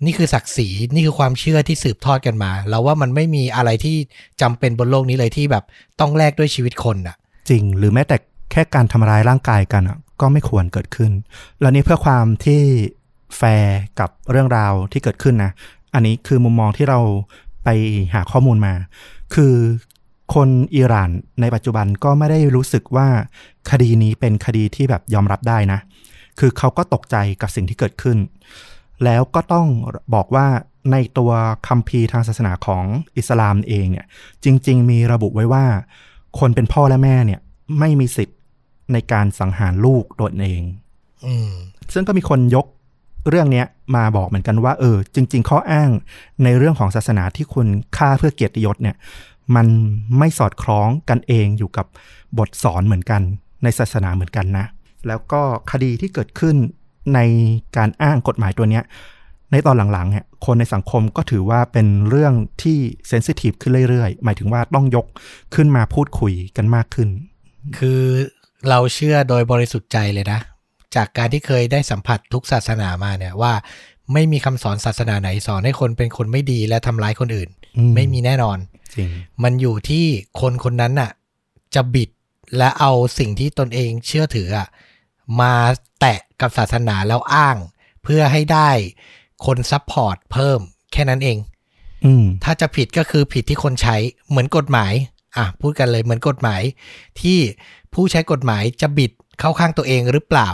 [0.05, 3.97] นี่คือศักดิ์ศรีนี่คือความเชื่อที่สืบทอดกันมา เราว่ามันไม่มีอะไรที่
[4.41, 5.65] จำเป็นบนโลกนี้เลยที่แบบ
[6.01, 7.17] ต้องแลกด้วยชีวิตคนอะ
[7.49, 8.17] จริง หรือแม้แต่
[8.51, 11.13] แค่การทำร้ายร่างกายกันอะก็ไม่ควรเกิดขึ้น
[11.61, 12.61] แล้วนี่เพื่อความที่
[13.37, 15.53] แฟร์กับเรื่องราวที่เกิดขึ้นนะ
[15.95, 17.01] อันนี้คือมุมมองที่เรา
[17.65, 17.69] ไป
[18.15, 18.75] หาข้อมูลมา
[19.35, 19.55] คือ
[20.35, 23.09] คนอิหร่านในปัจจุบันก็ไม่ได้รู้สึกว่า
[23.71, 25.79] คดีนี้เป็นคดีที่แบบยอมรับได้นะ
[26.39, 28.19] คือเขาก็ตกใจกับสิ่งที่เกิดขึ้น
[29.05, 29.67] แล้วก็ต้อง
[30.15, 30.47] บอกว่า
[30.93, 31.33] ในตัว
[31.69, 32.85] คัมภีร์ทางศาสนาของ
[33.17, 34.07] อิสลามเองเนี่ย
[34.45, 35.65] จริง ๆ มีระบุไว้ว่า
[36.39, 37.41] คนเป็นพ่อและแม่เนี่ย
[37.79, 38.39] ไม่มีสิทธิ์
[38.93, 40.63] ในการสังหารลูกตัวเอง
[41.27, 41.53] อืม
[41.93, 42.67] ซึ่งก็มีคนยก
[43.29, 43.67] เรื่องเนี้ย
[43.97, 45.91] มาบอกเหมือนกันว่า เออ จริง ๆ ข้ออ้าง
[46.45, 47.67] ในเรื่องของศาสนาที่คุณ
[47.97, 48.97] ฆ่าเพื่อเกียรติยศเนี่ย
[49.57, 49.67] มัน
[50.19, 51.87] ไม่สอดคล้องกันเองอยู่กับ
[52.39, 53.23] บทสอนเหมือนกัน
[53.63, 54.67] ในศาสนาเหมือนกันนะ
[55.09, 55.43] แล้วก็
[55.73, 56.57] คดีที่เกิดขึ้น
[57.15, 57.21] ใน
[57.77, 58.85] การอ้างกฎหมายตัวเนี้ย
[59.51, 62.79] ในตอนหลังๆเนี่ยคนในสังคมก็ถือว่าเป็นเรื่องที่
[63.09, 65.07] เซนซิทีฟขึ้นเรื่อยๆ หมายถึงว่าต้องยก
[65.55, 67.09] ขึ้นมาพูดคุยกันมากขึ้น
[67.79, 68.03] คือ
[68.69, 70.41] เราเชื่อโดยบริสุทธิ์ใจเลยนะ
[70.97, 73.53] จากการที่เคยได้สัมผัสทุกศาสนามาเนี่ยว่า
[74.13, 78.59] ไม่มีคำสอนศาสนาไหนสอนให้คนเป็นคนไม่ดีและทำร้ายคนอื่นอืมไม่มีแน่นอน
[78.97, 79.09] จริง
[79.43, 80.05] มันอยู่ที่
[80.41, 81.11] คนคนนั้นน่ะ
[81.75, 82.11] จะบิด
[82.57, 84.69] และเอาสิ่งที่ตนเองเชื่อถืออะ
[85.41, 85.55] มา
[86.01, 87.57] แตะกับศาสนาแล้วอ้าง
[88.03, 88.71] เพื่อให้ได้
[89.47, 90.61] คน support เพิ่ม
[90.93, 91.39] แค่นั้นเอง
[92.05, 93.97] อืมถ้าจะผิดก็คือผิดที่คนใช้
[94.29, 94.93] เหมือนกฎหมาย
[95.37, 96.63] อะ พูดกันเลยเหมือนกฎหมาย
[97.21, 97.39] ที่
[97.95, 100.51] ผู้ใช้กฎหมายจะบิดเข้าข้างตัวเองหรือเปล่า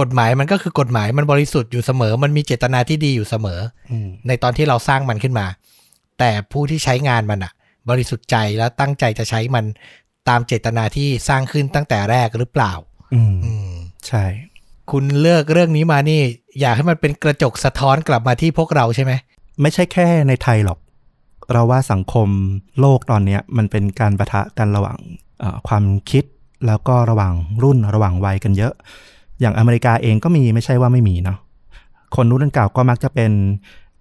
[0.00, 3.60] กฎหมายมันก็คือกฎหมายมันบริสุทธิ์อยู่เสมอ มันมีเจตนาที่ดีอยู่เสมอ
[3.90, 5.46] อืมในตอนที่เราสร้างมันขึ้นมา
[6.18, 7.52] แต่ผู้ที่ใช้งานมันอะ
[7.90, 9.64] บริสุทธิ์ใจแล้วตั้งใจจะใช้มัน
[10.28, 12.72] ตามเจตนาที่สร้างขึ้นตั้งแต่แรกหรือเปล่า
[13.14, 13.73] อืมอืม
[14.08, 14.24] ใช่
[14.90, 16.20] คุณเลือกเรื่องนี้มานี่
[16.60, 19.12] อยากให้มันเป็นกระจกสะท้อนกลับมาที่พวกเราใช่ไหม
[19.62, 20.78] ไม่ใช่แค่ในไทยหรอก
[21.52, 22.28] เราว่าสังคม
[22.80, 24.98] โลกตอนนี้มันเป็นการประทะกันระหว่าง
[25.68, 26.24] ความคิด
[26.66, 28.72] แล้วก็ระหว่างรุ่นระหว่างวัยกันเยอะ
[29.40, 31.38] อย่างอเมริกาเองก็มีไม่ใช่ว่าไม่มีเนาะ
[32.16, 33.32] คนรุ่นเก่าก็มักจะเป็น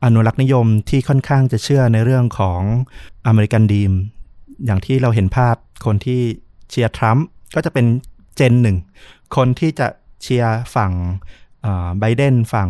[0.04, 2.62] อนุรักษ์นิยมที่ค่อนข้างจะเชื่อในเรื่องของ
[3.28, 3.91] อเมริกันดีม
[4.66, 6.22] อย่างที่เราเห็นภาพคนที่
[6.70, 7.26] เชียร์ทรัมป์
[7.56, 7.86] ก็จะเป็น
[8.36, 8.78] เจนหนึ่ง
[9.36, 9.88] คนที่จะ
[10.22, 10.92] เชียร์ฝั่ง
[12.00, 12.70] ไบเดนฝั่ง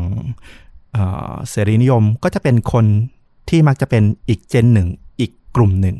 [1.49, 2.85] เสรีนิยมก็จะเป็นคน
[3.49, 4.89] ที่มักจะเป็นอีกเจนหนึ่ง
[5.19, 5.97] อีกกลุ่มหนึ่ง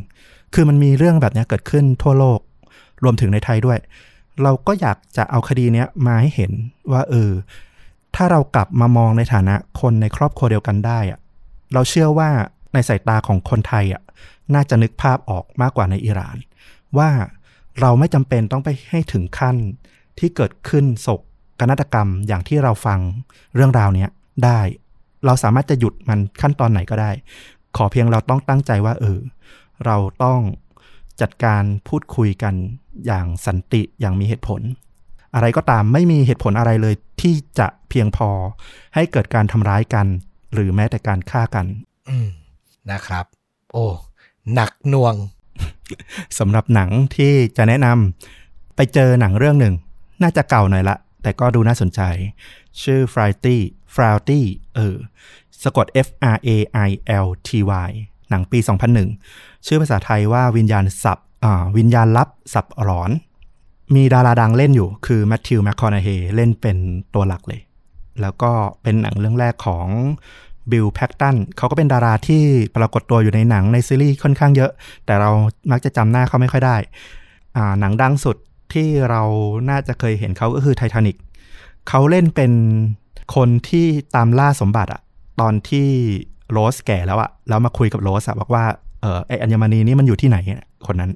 [0.54, 2.40] คือมันมีเรื่องแบบนี้เกิดขึ้นทั่วโลก
[3.04, 3.80] รวมถึงในไทยด้วย
[4.44, 6.52] เราก็อยากจะเอาคดีนี้มาให้เห็น
[6.92, 7.32] ว่าเออ
[8.16, 11.20] ถ้าเรากลับมามองในฐานะคนในครอบครัวเดียวกันได้อะ
[11.74, 12.30] เราเชื่อว่า
[12.74, 14.02] ในสายตาของคนไทยอะ
[14.54, 16.38] น่าจะนึกภาพออกมากกว่าในอิหร่าน
[16.98, 17.10] ว่า
[17.82, 19.56] เราไม่จำเป็นต้องไปให้ถึงขั้น
[20.20, 21.22] ที่เกิดขึ้นโศก
[21.70, 23.00] นาฏกรรมอย่างที่เราฟัง
[23.56, 24.10] เรื่องราวเนี้ย
[24.46, 24.60] ได้
[25.26, 27.12] เราสามารถจะหยุดมันขั้นตอนไหนก็ได้
[27.78, 29.20] ขอเพียงเราต้องตั้งใจว่า เออ
[29.86, 30.40] เราต้อง
[31.22, 32.54] จัดการพูดคุยกัน
[33.06, 34.62] อย่างสันติอย่างมีเหตุผล
[35.36, 38.30] อะไรก็ตามไม่มีเหตุผลอะไรเลยที่จะเพียงพอ
[38.96, 40.08] ให้เกิดการทำร้ายกัน
[40.54, 41.66] หรือแม้แต่การฆ่ากัน
[42.10, 42.28] อืม
[42.92, 43.26] นะครับ
[43.72, 43.86] โอ้
[44.54, 45.16] หนักหน่วง
[46.40, 49.74] สำหรับหนังที่จะแนะนำไปเจอหนังเรื่องหนึ่ง
[50.22, 52.02] น่าจะเก่าหน่อยละ แต่ก็ดูน่าสนใจ
[52.82, 53.58] ชื่อ f r i t y
[53.96, 54.42] f r i g h t y
[54.76, 54.96] เออ
[55.64, 56.50] สะกด F R A
[56.88, 56.90] I
[57.26, 57.50] L T
[57.88, 57.90] Y
[58.30, 58.60] หนังปี
[59.14, 63.12] 2001 ชื่อภาษาไทยว่าวิญญาณสับอ่าวิญญาณลับสับหลอน
[63.96, 66.78] มีดาราดังเล่นอยู่ คือแมทธิวแมคคอนเฮเล่นเป็น
[67.14, 67.62] ตัวหลักเลย
[68.22, 68.52] แล้วก็
[68.82, 69.88] เป็นหนังเรื่องแรกของ
[70.72, 72.44] บิลแพ็กตันเขาก็เป็นดาราที่
[72.76, 74.72] ปรากฏตัวอยู่ในหนังในซีรีส์ค่อนข้างเยอะ
[75.06, 75.30] แต่เรา
[75.72, 76.78] มักจะจำหน้าเขาไม่ค่อยได้
[77.58, 78.38] อ่าหนังดังสุด
[78.74, 79.22] ที่เรา
[79.70, 81.18] น่าจะเคยเห็นเขาก็คือไททานิก
[81.90, 82.52] เขาเล่นเป็น
[83.36, 85.02] คนที่ตามล่าสมบัติอะ
[85.42, 85.88] ตอนที่
[86.52, 88.66] โรสแก่แล้วอะแล้วมาคุยกับโรสอะบอกว่า
[89.02, 91.12] เออไออัญมณีนี่มันอยู่ที่ไหนอะคนนั้น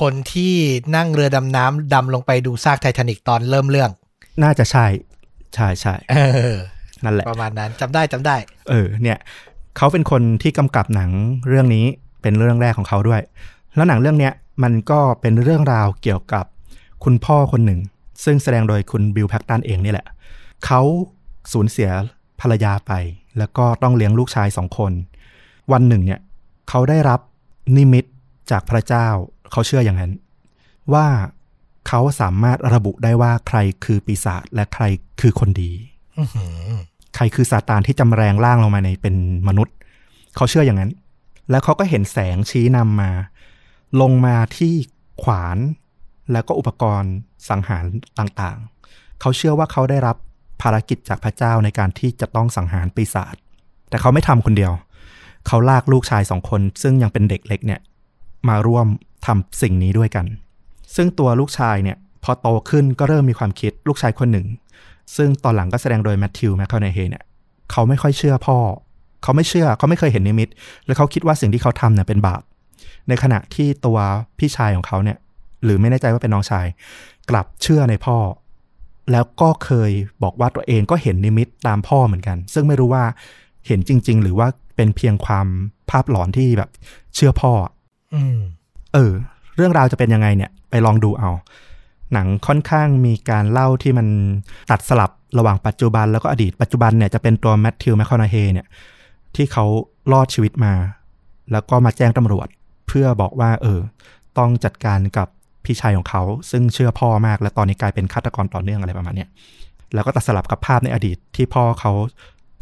[0.00, 0.54] คนที่
[0.96, 3.90] นั่งเรือดำน้ำดำลงไปดูซากไททานิกตอนเริ่มเรื่อง
[4.42, 4.86] น่าจะใช่
[5.54, 6.16] ใช่ใช่เอ
[6.52, 6.56] อ
[7.04, 8.36] นั่นแหละ ประมาณนั้นจำได้จำได้
[8.70, 9.18] เออ เนี่ย
[9.76, 11.10] เขาเป็นคนที่กำกับหนัง
[11.48, 11.84] เรื่องนี้
[12.22, 13.20] เป็นเรื่องแรกของเขาด้วย
[13.74, 14.32] แล้วหนังเรื่องเนี้ย
[14.62, 16.44] มันก็เป็นเรื่องราวเกี่ยวกับ
[17.04, 17.80] คุณพ่อคนหนึ่ง
[18.24, 20.06] ซึ่งแสดงโดยคุณบิลแพ็กตันเองนี่แหละ
[20.66, 20.80] เขา
[21.52, 21.90] สูญเสีย
[22.40, 22.92] ภรรยาไป
[23.38, 24.92] แล้วก็ต้องเลี้ยงลูกชายสองคน
[25.72, 26.20] วันหนึ่งเนี่ย
[26.68, 27.20] เขาได้รับ
[27.76, 28.04] นิมิต
[28.50, 29.08] จากพระเจ้า
[29.52, 30.12] เขาเชื่ออย่างนั้น
[30.94, 31.06] ว่า
[31.88, 34.84] เขาสามารถระบุได้ว่าใครคือปีศาจและใคร
[35.20, 35.72] คือคนดี
[36.18, 36.70] อื้อหือ
[37.14, 39.16] ใครคือซาตานที่จำแรงร่างลงมาในเป็น
[39.48, 39.74] มนุษย์
[40.36, 40.90] เขาเชื่ออย่างนั้น
[41.50, 43.10] แล้วเขาก็เห็นแสงชี้นำมา
[44.00, 44.74] ลงมาที่
[45.22, 45.58] ขวาน
[46.32, 47.12] แล้วก็อุปกรณ์
[47.48, 47.84] สังหาร
[48.18, 50.16] ต่างๆ เขาเชื่อว่าเขาได้รับ
[50.62, 53.34] ภารกิจจากพระเจ้าในการที่จะต้องสังหารปีศาจ
[53.88, 54.72] แต่เขาไม่ทำคนเดียว
[55.46, 57.80] เขาลากลูกชายสองคน ซึ่งยังเป็นเด็กเล็กเนี่ย
[58.48, 58.86] มาร่วม
[59.26, 60.26] ทำสิ่งนี้ด้วยกัน
[60.96, 64.46] ซึ่งตัวลูกชายเนี่ยพอโตขึ้นก็เริ่มมีความคิดลูกชายคนหนึ่ง
[65.16, 67.24] ซึ่งตอนหลังก็แสดงโดยแมทธิวแมคคอนเฮเนี่ย
[67.72, 68.58] เขาไม่ค่อยเชื่อพ่อ
[69.22, 70.48] เขาไม่เชื่อเขาไม่เคยเห็นนิมิต
[70.86, 72.42] แล้วเขาคิดว่าสิ่งที่เขาทำเนี่ยเป็นบาป
[73.08, 73.98] ในขณะที่ตัว
[74.38, 75.18] พี่ชายของเขาเนี่ย
[75.64, 76.66] หรือไม่แน่ใจว่าเป็นน้องชาย
[77.30, 78.18] กลับเชื่อในพ่อ
[79.12, 79.90] แล้วก็เคย
[80.22, 83.04] บอกว่าตัวเองก็เห็นนิมิตตามพ่อเหมือนกัน ซึ่งไม่รู้ว่า
[83.66, 85.46] เห็นจริง ๆ หรือว่าเป็นเพียงความ
[85.90, 86.70] ภาพหลอนที่แบบ
[87.14, 87.52] เชื่อพ่อ
[88.14, 88.38] อืม
[88.94, 89.12] เออ
[89.56, 91.30] เรื่องราวจะเป็นยังไงเนี่ย ไปลองดูเอา
[92.12, 94.06] หนังค่อนข้างมีการเล่าที่มัน
[94.70, 98.66] ตัดสลับระหว่างปัจจุบันแล้วก็อดีตปัจจุบันเนี่ยจะเป็นตัวแมทธิวแมคคอนาเฮเนี่ย
[99.36, 99.64] ที่เขา
[100.12, 100.74] รอดชีวิตมา
[101.52, 102.48] แล้วก็มาแจ้งตำรวจ
[102.86, 103.80] เพื่อบอกว่า เออ
[104.38, 105.28] ต้องจัดการกับ
[105.64, 109.28] พี่ชายของเขา ซึ่งเชื่อพ่อมาก และตอนนี้กลายเป็นฆาตกรต่อเนื่องอะไรประมาณเนี้ย
[109.94, 111.92] แล้วก็ตัดสลับกับภาพในอดีตที่พ่อเขา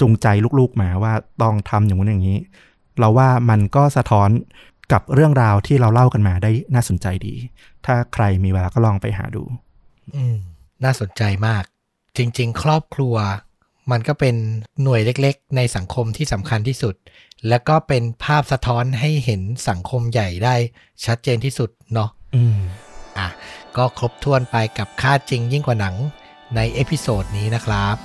[0.01, 0.27] จูงใจ
[0.59, 2.39] ลูกๆมาว่าต้องทำอย่างนู้นอย่างนี้
[2.99, 4.29] เราว่ามันก็สะท้อน
[4.93, 7.35] กับเรื่องราวที่เราเล่ากันมาได้น่าสนใจดี
[7.87, 9.43] ถ้าใครมีเวลาก็ลองไปหาดู
[10.17, 10.37] อืม
[10.85, 11.63] น่าสนใจมาก
[12.17, 13.15] จริง ๆ ครอบครัว
[13.91, 14.37] มันก็เป็น
[14.83, 16.95] หน่วยเล็ก ๆ ในสังคมที่สำคัญที่สุด
[17.49, 20.55] แล้วก็เป็นภาพสะท้อนให้เห็นสังคมใหญ่ได้
[21.05, 22.88] ชัดเจนที่สุดเนาะอืมอะ
[23.79, 25.95] ก็ครบถ้วนไปกับฆาตจริงยิ่งกว่าหนัง
[26.57, 27.97] ใน episode นี้นะครับ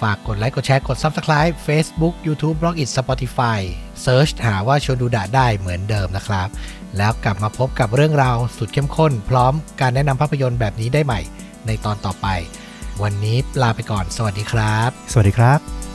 [0.00, 3.60] ฝากกดไลค์กดแชร์กด Subscribe Facebook YouTube b l o g i t Spotify
[4.04, 6.48] search หาว่าชวนดูดะได้เหมือนเดิมนะครับ
[6.96, 11.20] แล้วกลับมาพบกับเรื่องราวสุดเข้มข้น พร้อมการแนะนำภาพยนตร์แบบนี้ได้ใหม่
[11.66, 12.26] ในตอนต่อไป
[13.02, 15.87] วันนี้ลาไปก่อน สวัสดีครับ สวัสดีครับ